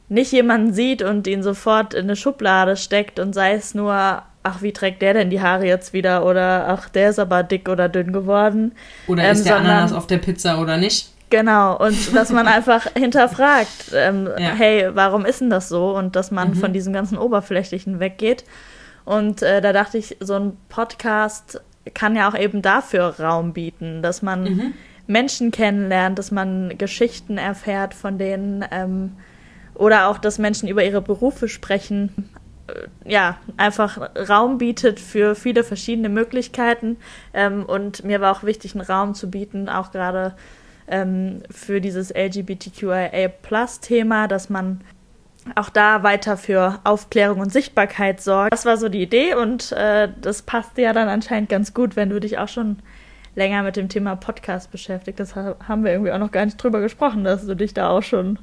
nicht 0.07 0.31
jemanden 0.31 0.73
sieht 0.73 1.01
und 1.01 1.27
ihn 1.27 1.43
sofort 1.43 1.93
in 1.93 2.05
eine 2.05 2.15
Schublade 2.15 2.77
steckt 2.77 3.19
und 3.19 3.33
sei 3.33 3.55
es 3.55 3.75
nur, 3.75 4.23
ach, 4.41 4.61
wie 4.61 4.71
trägt 4.71 5.01
der 5.01 5.15
denn 5.15 5.29
die 5.29 5.41
Haare 5.41 5.65
jetzt 5.65 5.91
wieder 5.91 6.25
oder 6.25 6.69
ach, 6.69 6.87
der 6.87 7.09
ist 7.09 7.19
aber 7.19 7.43
dick 7.43 7.67
oder 7.67 7.89
dünn 7.89 8.13
geworden. 8.13 8.71
Oder 9.05 9.23
ähm, 9.23 9.33
ist 9.33 9.43
der 9.43 9.57
sondern, 9.57 9.71
Ananas 9.71 9.91
auf 9.91 10.07
der 10.07 10.19
Pizza 10.19 10.61
oder 10.61 10.77
nicht? 10.77 11.09
Genau, 11.29 11.75
und 11.75 12.15
dass 12.15 12.31
man 12.31 12.47
einfach 12.47 12.87
hinterfragt, 12.95 13.91
ähm, 13.93 14.29
ja. 14.37 14.51
hey, 14.51 14.91
warum 14.93 15.25
ist 15.25 15.41
denn 15.41 15.49
das 15.49 15.67
so? 15.67 15.93
Und 15.93 16.15
dass 16.15 16.31
man 16.31 16.51
mhm. 16.51 16.55
von 16.55 16.71
diesem 16.71 16.93
ganzen 16.93 17.17
Oberflächlichen 17.17 17.99
weggeht. 17.99 18.45
Und 19.09 19.41
äh, 19.41 19.59
da 19.59 19.73
dachte 19.73 19.97
ich, 19.97 20.15
so 20.19 20.35
ein 20.35 20.55
Podcast 20.69 21.59
kann 21.95 22.15
ja 22.15 22.29
auch 22.29 22.37
eben 22.37 22.61
dafür 22.61 23.19
Raum 23.19 23.53
bieten, 23.53 24.03
dass 24.03 24.21
man 24.21 24.43
mhm. 24.43 24.73
Menschen 25.07 25.49
kennenlernt, 25.49 26.19
dass 26.19 26.29
man 26.29 26.77
Geschichten 26.77 27.39
erfährt 27.39 27.95
von 27.95 28.19
denen 28.19 28.63
ähm, 28.69 29.13
oder 29.73 30.09
auch, 30.09 30.19
dass 30.19 30.37
Menschen 30.37 30.69
über 30.69 30.83
ihre 30.83 31.01
Berufe 31.01 31.47
sprechen. 31.47 32.29
Äh, 32.67 32.87
ja, 33.03 33.37
einfach 33.57 34.11
Raum 34.29 34.59
bietet 34.59 34.99
für 34.99 35.33
viele 35.33 35.63
verschiedene 35.63 36.09
Möglichkeiten. 36.09 36.97
Ähm, 37.33 37.65
und 37.65 38.03
mir 38.03 38.21
war 38.21 38.37
auch 38.37 38.43
wichtig, 38.43 38.75
einen 38.75 38.85
Raum 38.85 39.15
zu 39.15 39.31
bieten, 39.31 39.69
auch 39.69 39.91
gerade 39.91 40.35
ähm, 40.87 41.41
für 41.49 41.81
dieses 41.81 42.13
LGBTQIA-Plus-Thema, 42.13 44.27
dass 44.27 44.51
man 44.51 44.81
auch 45.55 45.69
da 45.69 46.03
weiter 46.03 46.37
für 46.37 46.79
Aufklärung 46.83 47.39
und 47.39 47.51
Sichtbarkeit 47.51 48.21
sorgt. 48.21 48.53
Das 48.53 48.65
war 48.65 48.77
so 48.77 48.89
die 48.89 49.01
Idee 49.01 49.35
und 49.35 49.71
äh, 49.71 50.09
das 50.21 50.41
passte 50.41 50.81
ja 50.81 50.93
dann 50.93 51.09
anscheinend 51.09 51.49
ganz 51.49 51.73
gut, 51.73 51.95
wenn 51.95 52.09
du 52.09 52.19
dich 52.19 52.37
auch 52.37 52.47
schon 52.47 52.77
länger 53.35 53.63
mit 53.63 53.75
dem 53.75 53.89
Thema 53.89 54.15
Podcast 54.15 54.71
beschäftigt. 54.71 55.19
Das 55.19 55.35
haben 55.35 55.83
wir 55.83 55.91
irgendwie 55.91 56.11
auch 56.11 56.19
noch 56.19 56.31
gar 56.31 56.45
nicht 56.45 56.61
drüber 56.61 56.81
gesprochen, 56.81 57.23
dass 57.23 57.45
du 57.45 57.55
dich 57.55 57.73
da 57.73 57.89
auch 57.89 58.03
schon. 58.03 58.39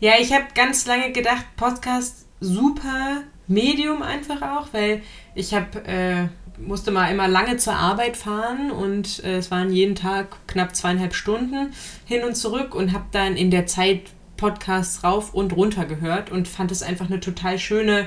Ja, 0.00 0.12
ich 0.18 0.32
habe 0.32 0.44
ganz 0.54 0.86
lange 0.86 1.12
gedacht, 1.12 1.44
Podcast 1.56 2.26
super 2.40 3.22
Medium 3.46 4.02
einfach 4.02 4.42
auch, 4.42 4.68
weil 4.72 5.02
ich 5.34 5.54
habe 5.54 5.84
äh, 5.86 6.28
musste 6.60 6.90
mal 6.90 7.10
immer 7.10 7.28
lange 7.28 7.56
zur 7.56 7.74
Arbeit 7.74 8.16
fahren 8.16 8.70
und 8.70 9.24
äh, 9.24 9.36
es 9.36 9.50
waren 9.50 9.72
jeden 9.72 9.94
Tag 9.94 10.36
knapp 10.46 10.74
zweieinhalb 10.74 11.14
Stunden 11.14 11.72
hin 12.04 12.24
und 12.24 12.34
zurück 12.36 12.74
und 12.74 12.92
habe 12.92 13.06
dann 13.12 13.36
in 13.36 13.50
der 13.50 13.66
Zeit 13.66 14.02
Podcasts 14.40 15.04
rauf 15.04 15.34
und 15.34 15.54
runter 15.54 15.84
gehört 15.84 16.30
und 16.30 16.48
fand 16.48 16.72
es 16.72 16.82
einfach 16.82 17.06
eine 17.06 17.20
total 17.20 17.58
schöne 17.58 18.06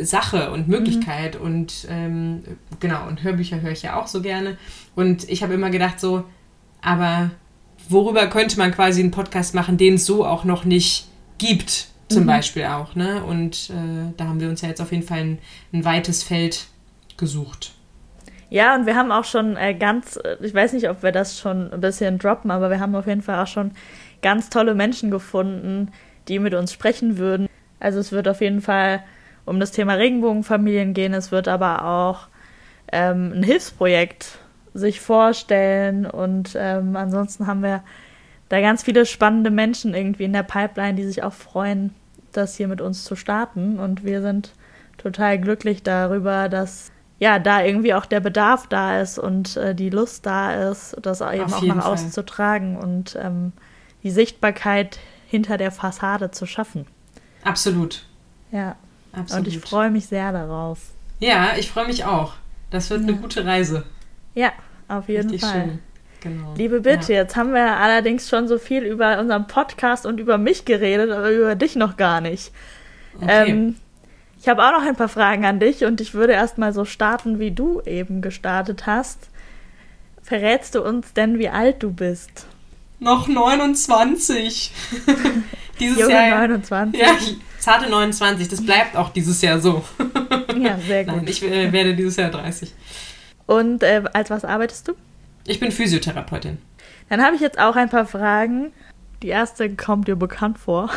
Sache 0.00 0.52
und 0.52 0.68
Möglichkeit 0.68 1.38
mhm. 1.38 1.44
und 1.44 1.86
ähm, 1.90 2.42
genau 2.78 3.08
und 3.08 3.24
Hörbücher 3.24 3.60
höre 3.60 3.72
ich 3.72 3.82
ja 3.82 4.00
auch 4.00 4.06
so 4.06 4.22
gerne 4.22 4.56
und 4.94 5.28
ich 5.28 5.42
habe 5.42 5.54
immer 5.54 5.70
gedacht 5.70 5.98
so, 5.98 6.24
aber 6.80 7.32
worüber 7.88 8.26
könnte 8.28 8.56
man 8.56 8.72
quasi 8.72 9.00
einen 9.00 9.10
Podcast 9.10 9.54
machen, 9.54 9.76
den 9.76 9.94
es 9.94 10.06
so 10.06 10.24
auch 10.24 10.44
noch 10.44 10.64
nicht 10.64 11.08
gibt, 11.38 11.88
zum 12.08 12.22
mhm. 12.22 12.28
Beispiel 12.28 12.64
auch, 12.64 12.94
ne? 12.94 13.24
Und 13.24 13.70
äh, 13.70 14.12
da 14.16 14.26
haben 14.26 14.40
wir 14.40 14.48
uns 14.48 14.60
ja 14.60 14.68
jetzt 14.68 14.80
auf 14.80 14.92
jeden 14.92 15.02
Fall 15.02 15.18
ein, 15.18 15.38
ein 15.72 15.84
weites 15.84 16.22
Feld 16.22 16.66
gesucht. 17.16 17.72
Ja, 18.50 18.74
und 18.76 18.86
wir 18.86 18.94
haben 18.94 19.10
auch 19.10 19.24
schon 19.24 19.56
äh, 19.56 19.74
ganz, 19.74 20.16
äh, 20.22 20.36
ich 20.40 20.54
weiß 20.54 20.74
nicht, 20.74 20.88
ob 20.88 21.02
wir 21.02 21.12
das 21.12 21.38
schon 21.38 21.72
ein 21.72 21.80
bisschen 21.80 22.18
droppen, 22.18 22.50
aber 22.50 22.70
wir 22.70 22.78
haben 22.78 22.94
auf 22.94 23.06
jeden 23.06 23.22
Fall 23.22 23.42
auch 23.42 23.48
schon 23.48 23.72
ganz 24.24 24.48
tolle 24.48 24.74
Menschen 24.74 25.10
gefunden, 25.10 25.92
die 26.28 26.38
mit 26.38 26.54
uns 26.54 26.72
sprechen 26.72 27.18
würden. 27.18 27.46
Also 27.78 27.98
es 27.98 28.10
wird 28.10 28.26
auf 28.26 28.40
jeden 28.40 28.62
Fall 28.62 29.04
um 29.44 29.60
das 29.60 29.70
Thema 29.70 29.92
Regenbogenfamilien 29.94 30.94
gehen, 30.94 31.12
es 31.12 31.30
wird 31.30 31.46
aber 31.46 31.84
auch 31.84 32.28
ähm, 32.90 33.32
ein 33.34 33.42
Hilfsprojekt 33.42 34.38
sich 34.72 35.02
vorstellen. 35.02 36.06
Und 36.06 36.56
ähm, 36.58 36.96
ansonsten 36.96 37.46
haben 37.46 37.62
wir 37.62 37.82
da 38.48 38.62
ganz 38.62 38.82
viele 38.82 39.04
spannende 39.04 39.50
Menschen 39.50 39.92
irgendwie 39.92 40.24
in 40.24 40.32
der 40.32 40.42
Pipeline, 40.42 40.94
die 40.94 41.04
sich 41.04 41.22
auch 41.22 41.34
freuen, 41.34 41.94
das 42.32 42.56
hier 42.56 42.68
mit 42.68 42.80
uns 42.80 43.04
zu 43.04 43.16
starten. 43.16 43.78
Und 43.78 44.04
wir 44.04 44.22
sind 44.22 44.54
total 44.96 45.38
glücklich 45.38 45.82
darüber, 45.82 46.48
dass 46.48 46.90
ja, 47.18 47.38
da 47.38 47.62
irgendwie 47.62 47.92
auch 47.92 48.06
der 48.06 48.20
Bedarf 48.20 48.66
da 48.68 49.00
ist 49.00 49.18
und 49.18 49.58
äh, 49.58 49.74
die 49.74 49.90
Lust 49.90 50.24
da 50.24 50.70
ist, 50.70 50.96
das 51.02 51.20
eben 51.20 51.52
auch 51.52 51.62
nach 51.62 51.84
außen 51.84 52.10
zu 52.10 52.24
tragen. 52.24 52.78
Und 52.78 53.18
ähm, 53.22 53.52
die 54.04 54.10
Sichtbarkeit 54.10 55.00
hinter 55.26 55.56
der 55.56 55.72
Fassade 55.72 56.30
zu 56.30 56.46
schaffen. 56.46 56.86
Absolut. 57.42 58.06
Ja. 58.52 58.76
Absolut. 59.12 59.46
Und 59.46 59.52
ich 59.52 59.60
freue 59.60 59.90
mich 59.90 60.06
sehr 60.06 60.32
darauf. 60.32 60.78
Ja, 61.20 61.52
ich 61.56 61.70
freue 61.70 61.86
mich 61.86 62.04
auch. 62.04 62.34
Das 62.70 62.90
wird 62.90 63.02
ja. 63.02 63.08
eine 63.08 63.16
gute 63.16 63.44
Reise. 63.44 63.84
Ja, 64.34 64.52
auf 64.88 65.08
jeden 65.08 65.30
Richtig 65.30 65.48
Fall. 65.48 65.64
Schön. 65.64 65.78
Genau. 66.20 66.54
Liebe 66.56 66.80
Bitte, 66.80 67.12
ja. 67.12 67.20
jetzt 67.20 67.36
haben 67.36 67.52
wir 67.52 67.76
allerdings 67.76 68.28
schon 68.28 68.48
so 68.48 68.58
viel 68.58 68.82
über 68.82 69.18
unseren 69.18 69.46
Podcast 69.46 70.06
und 70.06 70.18
über 70.18 70.38
mich 70.38 70.64
geredet, 70.64 71.10
aber 71.10 71.30
über 71.30 71.54
dich 71.54 71.76
noch 71.76 71.96
gar 71.96 72.20
nicht. 72.20 72.50
Okay. 73.20 73.50
Ähm, 73.50 73.76
ich 74.40 74.48
habe 74.48 74.64
auch 74.64 74.72
noch 74.72 74.86
ein 74.86 74.96
paar 74.96 75.08
Fragen 75.08 75.44
an 75.44 75.60
dich 75.60 75.84
und 75.84 76.00
ich 76.00 76.14
würde 76.14 76.32
erstmal 76.32 76.72
so 76.72 76.84
starten, 76.84 77.38
wie 77.38 77.50
du 77.50 77.80
eben 77.82 78.22
gestartet 78.22 78.86
hast. 78.86 79.28
Verrätst 80.22 80.74
du 80.74 80.82
uns 80.82 81.12
denn, 81.12 81.38
wie 81.38 81.50
alt 81.50 81.82
du 81.82 81.92
bist? 81.92 82.46
Noch 83.04 83.28
29. 83.28 84.72
dieses 85.78 85.98
Junge 86.00 86.12
Jahr. 86.12 86.48
29. 86.48 87.00
Ja, 87.00 87.16
zarte 87.58 87.90
29. 87.90 88.48
Das 88.48 88.64
bleibt 88.64 88.96
auch 88.96 89.10
dieses 89.10 89.42
Jahr 89.42 89.60
so. 89.60 89.84
ja, 90.58 90.78
sehr 90.78 91.04
gut. 91.04 91.16
Nein, 91.16 91.26
ich 91.28 91.42
äh, 91.42 91.70
werde 91.70 91.94
dieses 91.94 92.16
Jahr 92.16 92.30
30. 92.30 92.72
Und 93.46 93.82
äh, 93.82 94.02
als 94.14 94.30
was 94.30 94.46
arbeitest 94.46 94.88
du? 94.88 94.94
Ich 95.46 95.60
bin 95.60 95.70
Physiotherapeutin. 95.70 96.56
Dann 97.10 97.22
habe 97.22 97.36
ich 97.36 97.42
jetzt 97.42 97.58
auch 97.58 97.76
ein 97.76 97.90
paar 97.90 98.06
Fragen. 98.06 98.72
Die 99.22 99.28
erste 99.28 99.76
kommt 99.76 100.08
dir 100.08 100.16
bekannt 100.16 100.58
vor. 100.58 100.90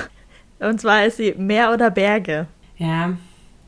Und 0.59 0.79
zwar 0.79 1.05
ist 1.05 1.17
sie 1.17 1.33
Meer 1.37 1.73
oder 1.73 1.91
Berge? 1.91 2.47
Ja, 2.77 3.17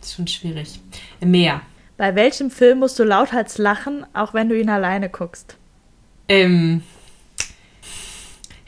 ist 0.02 0.16
schon 0.16 0.28
schwierig. 0.28 0.80
Mehr. 1.20 1.62
Bei 1.98 2.16
welchem 2.16 2.50
Film 2.50 2.80
musst 2.80 2.98
du 3.00 3.04
lauthals 3.04 3.58
lachen, 3.58 4.06
auch 4.14 4.34
wenn 4.34 4.48
du 4.48 4.58
ihn 4.58 4.70
alleine 4.70 5.10
guckst? 5.10 5.58
Ähm, 6.30 6.84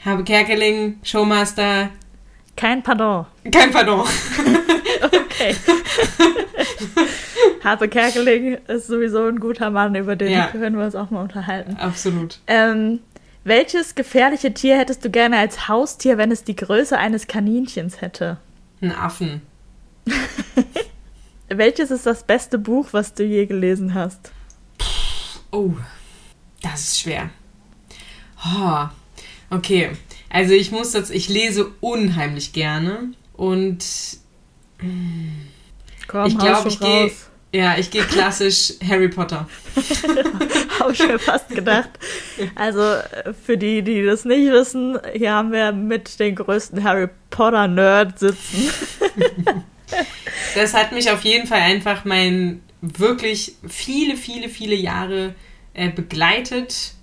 Habe 0.04 0.24
Kerkeling, 0.24 0.98
Showmaster. 1.02 1.90
Kein 2.56 2.82
Pardon. 2.82 3.26
Kein 3.52 3.70
Pardon. 3.70 4.06
Okay. 5.04 5.56
Harpe 7.64 7.88
Kerkeling 7.88 8.54
ist 8.68 8.86
sowieso 8.86 9.26
ein 9.26 9.40
guter 9.40 9.70
Mann, 9.70 9.94
über 9.96 10.14
den 10.14 10.30
Ja. 10.30 10.46
können 10.48 10.76
wir 10.78 10.84
uns 10.84 10.94
auch 10.94 11.10
mal 11.10 11.22
unterhalten. 11.22 11.76
Absolut. 11.80 12.38
Ähm, 12.46 13.00
welches 13.44 13.94
gefährliche 13.96 14.54
Tier 14.54 14.78
hättest 14.78 15.04
du 15.04 15.10
gerne 15.10 15.38
als 15.38 15.66
Haustier, 15.68 16.18
wenn 16.18 16.30
es 16.30 16.44
die 16.44 16.54
Größe 16.54 16.96
eines 16.96 17.26
Kaninchens 17.26 18.00
hätte? 18.00 18.36
Ein 18.80 18.94
Affen. 18.94 19.42
Welches 21.48 21.90
ist 21.90 22.06
das 22.06 22.24
beste 22.24 22.58
Buch, 22.58 22.88
was 22.92 23.14
du 23.14 23.24
je 23.24 23.46
gelesen 23.46 23.94
hast? 23.94 24.30
Oh, 25.50 25.72
das 26.62 26.80
ist 26.80 27.00
schwer. 27.00 27.30
Oh, 28.44 28.84
okay. 29.52 29.90
Also 30.28 30.54
ich 30.54 30.70
muss 30.70 30.92
das, 30.92 31.10
ich 31.10 31.28
lese 31.28 31.70
unheimlich 31.80 32.52
gerne 32.52 33.12
und 33.34 33.84
Komm, 36.08 36.26
ich 36.26 36.38
glaube, 36.38 36.68
ich 36.68 36.80
gehe, 36.80 37.12
ja, 37.52 37.76
ich 37.76 37.90
gehe 37.90 38.02
klassisch 38.04 38.74
Harry 38.88 39.08
Potter. 39.08 39.46
Habe 40.80 40.92
ich 40.92 41.06
mir 41.06 41.18
fast 41.18 41.48
gedacht. 41.50 41.90
Also 42.54 42.80
äh, 42.80 43.34
für 43.34 43.58
die, 43.58 43.82
die 43.82 44.02
das 44.04 44.24
nicht 44.24 44.50
wissen, 44.50 44.98
hier 45.14 45.32
haben 45.32 45.52
wir 45.52 45.72
mit 45.72 46.18
den 46.18 46.34
größten 46.34 46.82
Harry 46.82 47.08
Potter 47.30 47.68
Nerd 47.68 48.18
sitzen. 48.18 48.70
Das 50.54 50.72
hat 50.72 50.92
mich 50.92 51.10
auf 51.10 51.22
jeden 51.22 51.46
Fall 51.46 51.60
einfach 51.60 52.06
mein 52.06 52.62
wirklich 52.80 53.56
viele, 53.68 54.16
viele, 54.16 54.48
viele 54.48 54.74
Jahre 54.74 55.34
äh, 55.74 55.90
begleitet 55.90 56.94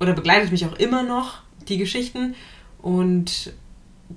oder 0.00 0.12
begleitet 0.12 0.52
mich 0.52 0.64
auch 0.66 0.78
immer 0.78 1.02
noch, 1.02 1.42
die 1.68 1.78
Geschichten. 1.78 2.34
Und 2.80 3.52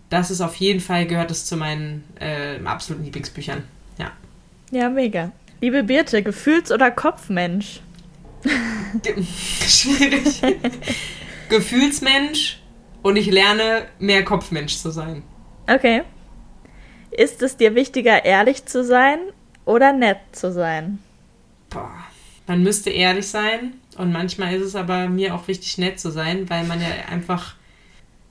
das 0.09 0.31
ist 0.31 0.41
auf 0.41 0.55
jeden 0.55 0.79
Fall, 0.79 1.05
gehört 1.05 1.31
es 1.31 1.45
zu 1.45 1.57
meinen 1.57 2.03
äh, 2.19 2.59
absoluten 2.65 3.03
Lieblingsbüchern. 3.03 3.63
Ja. 3.97 4.11
Ja, 4.71 4.89
mega. 4.89 5.31
Liebe 5.61 5.83
Birte, 5.83 6.21
Gefühls- 6.21 6.71
oder 6.71 6.91
Kopfmensch? 6.91 7.81
Ge 9.01 9.23
schwierig. 9.67 10.41
Gefühlsmensch 11.49 12.61
und 13.01 13.15
ich 13.15 13.27
lerne 13.27 13.85
mehr 13.99 14.23
Kopfmensch 14.25 14.77
zu 14.77 14.91
sein. 14.91 15.23
Okay. 15.67 16.03
Ist 17.11 17.41
es 17.41 17.57
dir 17.57 17.75
wichtiger, 17.75 18.25
ehrlich 18.25 18.65
zu 18.65 18.83
sein 18.83 19.19
oder 19.63 19.93
nett 19.93 20.17
zu 20.31 20.51
sein? 20.51 20.99
Boah. 21.69 22.05
Man 22.47 22.61
müsste 22.61 22.91
ehrlich 22.91 23.27
sein 23.27 23.73
und 23.97 24.11
manchmal 24.11 24.53
ist 24.53 24.63
es 24.63 24.75
aber 24.75 25.07
mir 25.07 25.35
auch 25.35 25.47
wichtig, 25.47 25.77
nett 25.77 25.99
zu 25.99 26.11
sein, 26.11 26.49
weil 26.49 26.65
man 26.65 26.81
ja 26.81 26.87
einfach, 27.09 27.55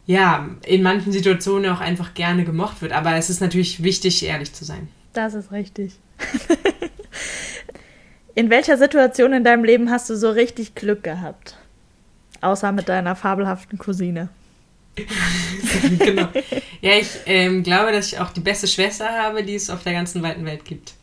ja, 0.07 0.49
in 0.67 0.83
manchen 0.83 1.13
Situationen 1.13 1.71
auch 1.71 1.81
einfach 1.81 2.15
gerne 2.15 2.45
gemocht 2.45 2.83
wird. 2.83 2.93
Aber 2.93 3.15
es 3.15 3.31
ist 3.31 3.41
natürlich 3.41 3.83
wichtig, 3.83 4.25
ehrlich 4.25 4.53
zu 4.53 4.65
sein. 4.65 4.89
Das 5.13 5.35
ist 5.35 5.53
richtig. 5.53 5.95
in 8.35 8.51
welcher 8.51 8.77
Situation 8.77 9.33
in 9.33 9.45
deinem 9.45 9.65
Leben 9.65 9.91
hast 9.91 10.11
du 10.11 10.17
so 10.17 10.31
richtig 10.31 10.75
Glück 10.75 11.03
gehabt? 11.03 11.57
Außer 12.41 12.73
mit 12.73 12.89
deiner 12.89 13.17
fabelhaften 13.17 13.79
Cousine. 13.79 14.29
genau. 15.99 16.29
Ja, 16.81 16.93
ich 16.93 17.09
ähm, 17.27 17.63
glaube, 17.63 17.93
dass 17.93 18.13
ich 18.13 18.21
auch 18.21 18.31
die 18.31 18.41
beste 18.41 18.67
Schwester 18.67 19.09
habe, 19.09 19.43
die 19.43 19.55
es 19.55 19.71
auf 19.71 19.83
der 19.83 19.93
ganzen 19.93 20.23
weiten 20.23 20.45
Welt 20.45 20.65
gibt. 20.65 20.95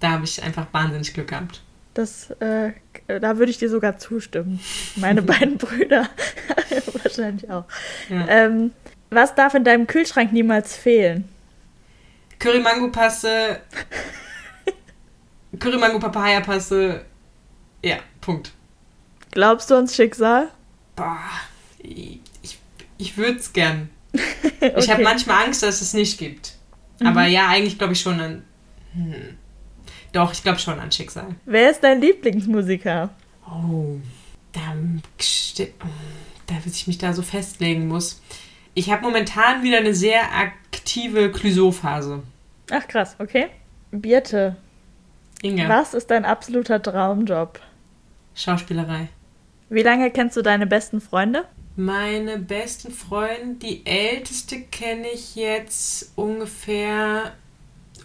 Da 0.00 0.12
habe 0.12 0.24
ich 0.24 0.42
einfach 0.42 0.66
wahnsinnig 0.72 1.14
Glück 1.14 1.28
gehabt. 1.28 1.62
Das, 1.96 2.30
äh, 2.40 2.72
da 3.06 3.38
würde 3.38 3.50
ich 3.50 3.56
dir 3.56 3.70
sogar 3.70 3.96
zustimmen. 3.96 4.60
Meine 4.96 5.22
beiden 5.32 5.56
Brüder 5.56 6.06
wahrscheinlich 7.02 7.50
auch. 7.50 7.64
Ja. 8.10 8.28
Ähm, 8.28 8.72
was 9.08 9.34
darf 9.34 9.54
in 9.54 9.64
deinem 9.64 9.86
Kühlschrank 9.86 10.30
niemals 10.30 10.76
fehlen? 10.76 11.26
Curry-Mango-Paste, 12.38 13.62
Curry-Mango-Papaya-Paste, 15.58 17.06
ja, 17.82 17.96
Punkt. 18.20 18.52
Glaubst 19.30 19.70
du 19.70 19.76
ans 19.76 19.96
Schicksal? 19.96 20.50
Boah, 20.96 21.18
ich, 21.78 22.20
ich, 22.98 23.16
würde 23.16 23.38
es 23.38 23.54
gern. 23.54 23.88
Okay. 24.12 24.74
Ich 24.76 24.90
habe 24.90 25.02
manchmal 25.02 25.46
Angst, 25.46 25.62
dass 25.62 25.80
es 25.80 25.94
nicht 25.94 26.18
gibt. 26.18 26.56
Aber 27.02 27.24
ja, 27.24 27.48
eigentlich 27.48 27.78
glaube 27.78 27.94
ich 27.94 28.00
schon 28.00 28.20
an. 28.20 28.44
Hm. 28.92 29.38
Doch, 30.12 30.32
ich 30.32 30.42
glaube 30.42 30.58
schon 30.58 30.78
an 30.78 30.92
Schicksal. 30.92 31.26
Wer 31.44 31.70
ist 31.70 31.82
dein 31.82 32.00
Lieblingsmusiker? 32.00 33.10
Oh, 33.46 33.96
da, 34.52 34.74
da 36.46 36.54
bis 36.64 36.76
ich 36.76 36.86
mich 36.86 36.98
da 36.98 37.12
so 37.12 37.22
festlegen 37.22 37.88
muss. 37.88 38.20
Ich 38.74 38.90
habe 38.90 39.02
momentan 39.02 39.62
wieder 39.62 39.78
eine 39.78 39.94
sehr 39.94 40.32
aktive 40.34 41.30
Clouseau-Phase. 41.30 42.22
Ach 42.70 42.88
krass, 42.88 43.16
okay. 43.18 43.46
Birte, 43.90 44.56
Inga, 45.42 45.68
was 45.68 45.94
ist 45.94 46.10
dein 46.10 46.24
absoluter 46.24 46.82
Traumjob? 46.82 47.60
Schauspielerei. 48.34 49.08
Wie 49.68 49.82
lange 49.82 50.10
kennst 50.10 50.36
du 50.36 50.42
deine 50.42 50.66
besten 50.66 51.00
Freunde? 51.00 51.44
Meine 51.76 52.38
besten 52.38 52.90
Freunde, 52.90 53.56
die 53.62 53.84
älteste 53.84 54.60
kenne 54.62 55.08
ich 55.12 55.36
jetzt 55.36 56.12
ungefähr. 56.16 57.32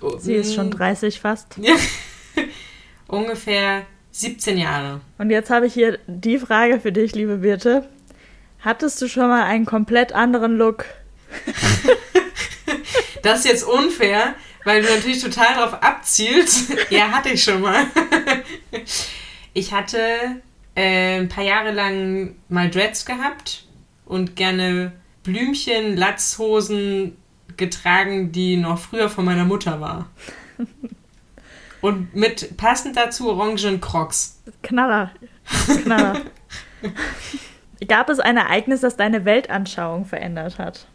Oh, 0.01 0.17
Sie 0.17 0.35
ist 0.35 0.53
schon 0.53 0.67
mm, 0.67 0.71
30 0.71 1.19
fast. 1.19 1.57
Ja. 1.57 1.75
ungefähr 3.07 3.85
17 4.11 4.57
Jahre. 4.57 5.01
Und 5.17 5.29
jetzt 5.29 5.49
habe 5.49 5.67
ich 5.67 5.73
hier 5.73 5.99
die 6.07 6.37
Frage 6.37 6.79
für 6.79 6.91
dich, 6.91 7.13
liebe 7.15 7.37
Birte. 7.37 7.87
Hattest 8.59 9.01
du 9.01 9.07
schon 9.07 9.27
mal 9.27 9.43
einen 9.43 9.65
komplett 9.65 10.13
anderen 10.13 10.57
Look? 10.57 10.85
Das 13.21 13.39
ist 13.39 13.45
jetzt 13.45 13.63
unfair, 13.63 14.35
weil 14.63 14.81
du 14.81 14.89
natürlich 14.89 15.21
total 15.21 15.53
drauf 15.53 15.73
abzielst. 15.81 16.73
ja, 16.89 17.09
hatte 17.09 17.29
ich 17.29 17.43
schon 17.43 17.61
mal. 17.61 17.85
ich 19.53 19.73
hatte 19.73 19.99
äh, 20.75 21.19
ein 21.19 21.29
paar 21.29 21.43
Jahre 21.43 21.71
lang 21.71 22.35
mal 22.49 22.69
Dreads 22.69 23.05
gehabt 23.05 23.65
und 24.05 24.35
gerne 24.35 24.93
Blümchen, 25.23 25.95
Latzhosen 25.95 27.17
getragen, 27.57 28.31
die 28.31 28.57
noch 28.57 28.79
früher 28.79 29.09
von 29.09 29.25
meiner 29.25 29.45
Mutter 29.45 29.81
war. 29.81 30.09
Und 31.81 32.15
mit 32.15 32.57
passend 32.57 32.95
dazu 32.95 33.29
orangen 33.29 33.81
Crocs. 33.81 34.41
Knaller. 34.61 35.11
Knaller. 35.83 36.21
Gab 37.87 38.09
es 38.09 38.19
ein 38.19 38.37
Ereignis, 38.37 38.81
das 38.81 38.95
deine 38.95 39.25
Weltanschauung 39.25 40.05
verändert 40.05 40.59
hat? 40.59 40.85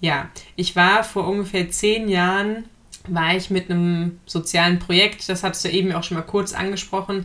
Ja, 0.00 0.28
ich 0.54 0.76
war 0.76 1.02
vor 1.04 1.26
ungefähr 1.26 1.70
zehn 1.70 2.08
Jahren, 2.08 2.64
war 3.08 3.34
ich 3.34 3.50
mit 3.50 3.70
einem 3.70 4.20
sozialen 4.26 4.78
Projekt, 4.78 5.28
das 5.28 5.42
hast 5.42 5.64
du 5.64 5.70
eben 5.70 5.92
auch 5.92 6.02
schon 6.02 6.18
mal 6.18 6.22
kurz 6.22 6.52
angesprochen, 6.52 7.24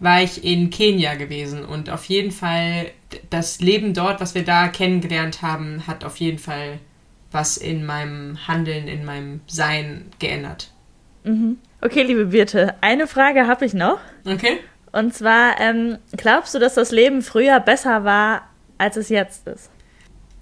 war 0.00 0.22
ich 0.22 0.44
in 0.44 0.70
Kenia 0.70 1.14
gewesen. 1.14 1.64
Und 1.64 1.90
auf 1.90 2.04
jeden 2.06 2.32
Fall, 2.32 2.90
das 3.30 3.60
Leben 3.60 3.94
dort, 3.94 4.20
was 4.20 4.34
wir 4.34 4.44
da 4.44 4.68
kennengelernt 4.68 5.42
haben, 5.42 5.86
hat 5.86 6.04
auf 6.04 6.16
jeden 6.16 6.38
Fall 6.38 6.80
was 7.30 7.56
in 7.56 7.84
meinem 7.84 8.48
Handeln, 8.48 8.88
in 8.88 9.04
meinem 9.04 9.40
Sein 9.46 10.06
geändert. 10.18 10.72
Mhm. 11.24 11.58
Okay, 11.80 12.02
liebe 12.02 12.26
Birte, 12.26 12.74
eine 12.80 13.06
Frage 13.06 13.46
habe 13.46 13.64
ich 13.64 13.74
noch. 13.74 13.98
Okay? 14.24 14.60
Und 14.92 15.14
zwar, 15.14 15.60
ähm, 15.60 15.98
glaubst 16.16 16.54
du, 16.54 16.58
dass 16.58 16.74
das 16.74 16.90
Leben 16.90 17.22
früher 17.22 17.60
besser 17.60 18.04
war, 18.04 18.48
als 18.78 18.96
es 18.96 19.10
jetzt 19.10 19.46
ist? 19.46 19.70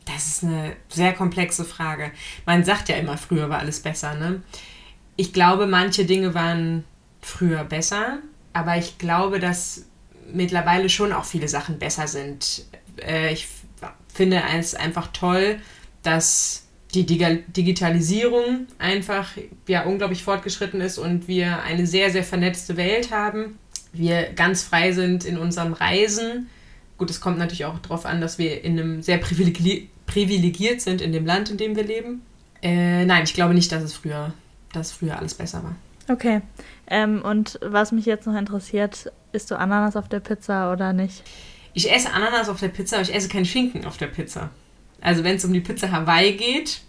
Das 0.05 0.27
ist 0.27 0.45
eine 0.45 0.77
sehr 0.89 1.13
komplexe 1.13 1.65
Frage. 1.65 2.13
Man 2.45 2.65
sagt 2.65 2.89
ja 2.89 2.97
immer, 2.97 3.19
früher 3.19 3.51
war 3.51 3.59
alles 3.59 3.81
besser, 3.81 4.15
ne? 4.15 4.43
Ich 5.17 5.33
glaube, 5.33 5.67
manche 5.67 6.05
Dinge 6.05 6.35
waren 6.35 6.85
früher 7.21 7.65
besser, 7.65 8.19
aber 8.53 8.77
ich 8.77 8.99
glaube, 8.99 9.41
dass 9.41 9.87
mittlerweile 10.33 10.89
schon 10.89 11.13
auch 11.13 11.25
viele 11.25 11.49
Sachen 11.49 11.79
besser 11.79 12.07
sind. 12.07 12.67
Äh, 13.03 13.33
ich 13.33 13.49
finde 14.13 14.43
es 14.57 14.75
einfach 14.75 15.09
toll, 15.09 15.59
dass 16.03 16.66
die 17.05 17.43
Digitalisierung 17.49 18.67
einfach 18.79 19.31
ja 19.69 19.85
unglaublich 19.85 20.23
fortgeschritten 20.23 20.81
ist 20.81 20.99
und 20.99 21.29
wir 21.29 21.63
eine 21.63 21.87
sehr, 21.87 22.11
sehr 22.11 22.25
vernetzte 22.25 22.77
Welt 22.77 23.11
haben. 23.11 23.59
Wir 23.93 24.33
ganz 24.35 24.63
frei 24.63 24.93
sind 24.93 25.25
in 25.25 25.39
unserem 25.39 25.73
Reisen. 25.73 26.49
Gut, 26.99 27.11
es 27.11 27.21
kommt 27.21 27.39
natürlich 27.39 27.65
auch 27.65 27.79
darauf 27.79 28.07
an, 28.07 28.21
dass 28.21 28.39
wir 28.39 28.65
in 28.65 28.79
einem 28.79 29.03
sehr 29.03 29.19
privilegi 29.19 29.91
privilegiert 30.07 30.81
sind 30.81 31.01
in 31.01 31.11
dem 31.11 31.27
Land, 31.27 31.51
in 31.51 31.57
dem 31.57 31.75
wir 31.75 31.83
leben. 31.83 32.23
Äh, 32.63 33.05
nein, 33.05 33.25
ich 33.25 33.35
glaube 33.35 33.55
nicht, 33.55 33.73
dass 33.73 33.83
es 33.83 33.93
früher, 33.93 34.33
dass 34.73 34.93
früher 34.93 35.19
alles 35.19 35.35
besser 35.35 35.65
war. 35.65 35.75
Okay. 36.09 36.43
Ähm, 36.87 37.23
und 37.23 37.59
was 37.61 37.91
mich 37.91 38.07
jetzt 38.07 38.27
noch 38.27 38.37
interessiert, 38.37 39.11
isst 39.33 39.51
du 39.51 39.59
Ananas 39.59 39.97
auf 39.97 40.09
der 40.09 40.21
Pizza 40.21 40.73
oder 40.73 40.93
nicht? 40.93 41.25
Ich 41.75 41.93
esse 41.93 42.13
Ananas 42.13 42.49
auf 42.49 42.61
der 42.61 42.69
Pizza, 42.69 42.97
aber 42.97 43.03
ich 43.03 43.15
esse 43.15 43.29
keinen 43.29 43.45
Schinken 43.45 43.85
auf 43.85 43.97
der 43.97 44.07
Pizza. 44.07 44.51
Also 45.01 45.25
wenn 45.25 45.37
es 45.37 45.45
um 45.45 45.53
die 45.53 45.61
Pizza 45.61 45.91
Hawaii 45.91 46.33
geht, 46.33 46.81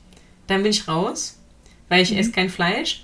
dann 0.47 0.63
bin 0.63 0.71
ich 0.71 0.87
raus, 0.87 1.39
weil 1.89 2.01
ich 2.01 2.17
esse 2.17 2.31
kein 2.31 2.49
Fleisch. 2.49 3.03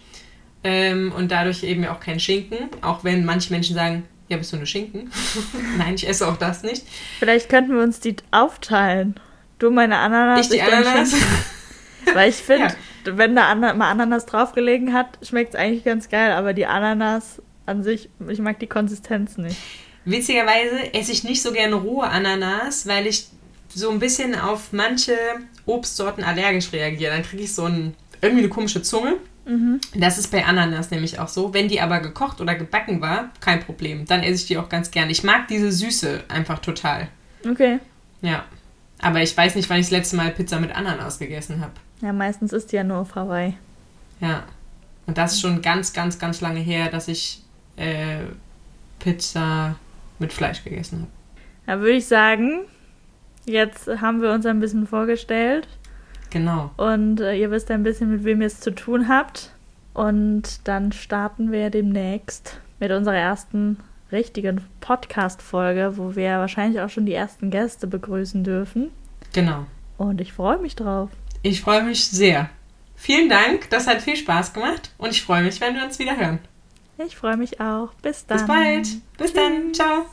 ähm, 0.64 1.12
und 1.16 1.30
dadurch 1.32 1.64
eben 1.64 1.86
auch 1.86 2.00
kein 2.00 2.20
Schinken. 2.20 2.70
Auch 2.82 3.04
wenn 3.04 3.26
manche 3.26 3.52
Menschen 3.52 3.76
sagen, 3.76 4.06
ja, 4.30 4.38
bist 4.38 4.52
du 4.54 4.58
eine 4.58 4.66
Schinken? 4.66 5.12
Nein, 5.78 5.96
ich 5.96 6.08
esse 6.08 6.28
auch 6.28 6.38
das 6.38 6.64
nicht. 6.64 6.84
Vielleicht 7.20 7.50
könnten 7.50 7.76
wir 7.76 7.84
uns 7.84 8.00
die 8.00 8.16
aufteilen. 8.32 9.16
Du 9.60 9.70
meine 9.72 9.98
Ananas. 9.98 10.46
Ich 10.46 10.50
die 10.50 10.62
Ananas. 10.62 11.14
Weil 12.14 12.30
ich 12.30 12.36
finde, 12.38 12.76
ja. 13.06 13.18
wenn 13.18 13.36
da 13.36 13.50
Ana 13.50 13.74
mal 13.74 13.90
Ananas 13.92 14.26
draufgelegen 14.26 14.94
hat, 14.94 15.20
schmeckt 15.22 15.54
es 15.54 15.60
eigentlich 15.60 15.84
ganz 15.84 16.10
geil. 16.10 16.32
Aber 16.32 16.54
die 16.54 16.66
Ananas 16.66 17.42
an 17.66 17.84
sich, 17.84 18.10
ich 18.28 18.40
mag 18.40 18.60
die 18.60 18.68
Konsistenz 18.68 19.38
nicht. 19.38 19.58
Witzigerweise 20.06 20.94
esse 20.94 21.12
ich 21.12 21.24
nicht 21.24 21.42
so 21.42 21.52
gerne 21.54 21.76
rohe 21.76 22.08
Ananas, 22.08 22.88
weil 22.88 23.08
ich 23.08 23.28
so 23.74 23.90
ein 23.90 24.00
bisschen 24.00 24.36
auf 24.36 24.74
manche 24.74 25.18
Obstsorten 25.66 26.24
allergisch 26.24 26.72
reagiere. 26.72 27.14
Dann 27.14 27.24
kriege 27.24 27.44
ich 27.44 27.54
so 27.54 27.66
ein, 27.66 27.94
irgendwie 28.22 28.44
eine 28.44 28.50
komische 28.50 28.82
Zunge. 28.82 29.16
Mhm. 29.46 29.82
Das 29.96 30.18
ist 30.18 30.32
bei 30.32 30.46
Ananas 30.46 30.92
nämlich 30.92 31.20
auch 31.20 31.28
so. 31.28 31.54
Wenn 31.54 31.68
die 31.68 31.82
aber 31.82 32.00
gekocht 32.00 32.42
oder 32.42 32.56
gebacken 32.56 33.02
war, 33.02 33.30
kein 33.40 33.60
Problem. 33.60 34.06
Dann 34.06 34.22
esse 34.22 34.36
ich 34.36 34.46
die 34.48 34.58
auch 34.58 34.70
ganz 34.70 34.92
gerne. 34.92 35.12
Ich 35.12 35.24
mag 35.24 35.48
diese 35.48 35.72
Süße 35.72 36.24
einfach 36.28 36.60
total. 36.60 37.08
Okay. 37.50 37.80
Ja. 38.22 38.46
Aber 39.00 39.22
ich 39.22 39.36
weiß 39.36 39.56
nicht, 39.56 39.70
wann 39.70 39.80
ich 39.80 39.88
das 39.88 39.92
letzte 39.92 40.16
Mal 40.16 40.32
Pizza 40.32 40.60
mit 40.60 40.74
Ananas 40.74 41.20
gegessen 41.20 41.60
habe. 41.60 41.74
Ja, 42.02 42.14
meistens 42.14 42.54
ist 42.54 42.72
die 42.72 42.78
ja 42.78 42.84
nur 42.84 43.00
auf 43.00 43.16
Hawaii. 43.16 43.54
Ja. 44.22 44.44
Und 45.06 45.18
das 45.18 45.34
ist 45.34 45.42
schon 45.42 45.62
ganz, 45.62 45.92
ganz, 45.92 46.18
ganz 46.18 46.40
lange 46.40 46.62
her, 46.62 46.90
dass 46.90 47.10
ich 47.10 47.42
äh, 47.76 48.20
Pizza 49.00 49.76
mit 50.20 50.32
Fleisch 50.32 50.64
gegessen 50.64 51.00
habe. 51.00 51.12
Da 51.66 51.80
würde 51.80 51.98
ich 51.98 52.06
sagen, 52.06 52.62
jetzt 53.46 53.88
haben 53.88 54.22
wir 54.22 54.32
uns 54.32 54.46
ein 54.46 54.60
bisschen 54.60 54.88
vorgestellt. 54.88 55.68
Genau. 56.30 56.72
Und 56.78 57.22
äh, 57.22 57.36
ihr 57.36 57.52
wisst 57.52 57.70
ein 57.72 57.84
bisschen, 57.84 58.10
mit 58.12 58.24
wem 58.24 58.42
ihr 58.42 58.48
es 58.48 58.60
zu 58.60 58.74
tun 58.74 59.08
habt. 59.08 59.52
Und 59.94 60.68
dann 60.68 60.92
starten 60.92 61.52
wir 61.52 61.70
demnächst 61.70 62.60
mit 62.80 62.92
unserer 62.92 63.16
ersten 63.16 63.78
richtigen 64.12 64.62
Podcast-Folge, 64.80 65.98
wo 65.98 66.16
wir 66.16 66.38
wahrscheinlich 66.40 66.82
auch 66.82 66.90
schon 66.90 67.06
die 67.06 67.14
ersten 67.14 67.52
Gäste 67.52 67.88
begrüßen 67.88 68.44
dürfen. 68.44 68.92
Genau. 69.34 69.66
Und 69.98 70.22
ich 70.22 70.34
freue 70.34 70.58
mich 70.58 70.76
drauf. 70.76 71.10
Ich 71.42 71.62
freue 71.62 71.84
mich 71.84 72.08
sehr. 72.08 72.50
Vielen 72.96 73.30
Dank, 73.30 73.70
das 73.70 73.88
hat 73.88 74.02
viel 74.02 74.16
Spaß 74.16 74.54
gemacht 74.54 74.92
und 74.98 75.12
ich 75.12 75.24
freue 75.24 75.44
mich, 75.44 75.60
wenn 75.60 75.76
wir 75.76 75.84
uns 75.84 76.00
wieder 76.00 76.16
hören. 76.16 76.40
Ich 77.06 77.16
freue 77.16 77.38
mich 77.38 77.60
auch. 77.60 77.94
Bis 78.02 78.26
dann. 78.26 78.38
Bis 78.38 78.48
bald. 78.48 78.88
Bis 79.18 79.34
Tschüss. 79.34 79.34
dann. 79.34 79.74
Ciao. 79.74 80.06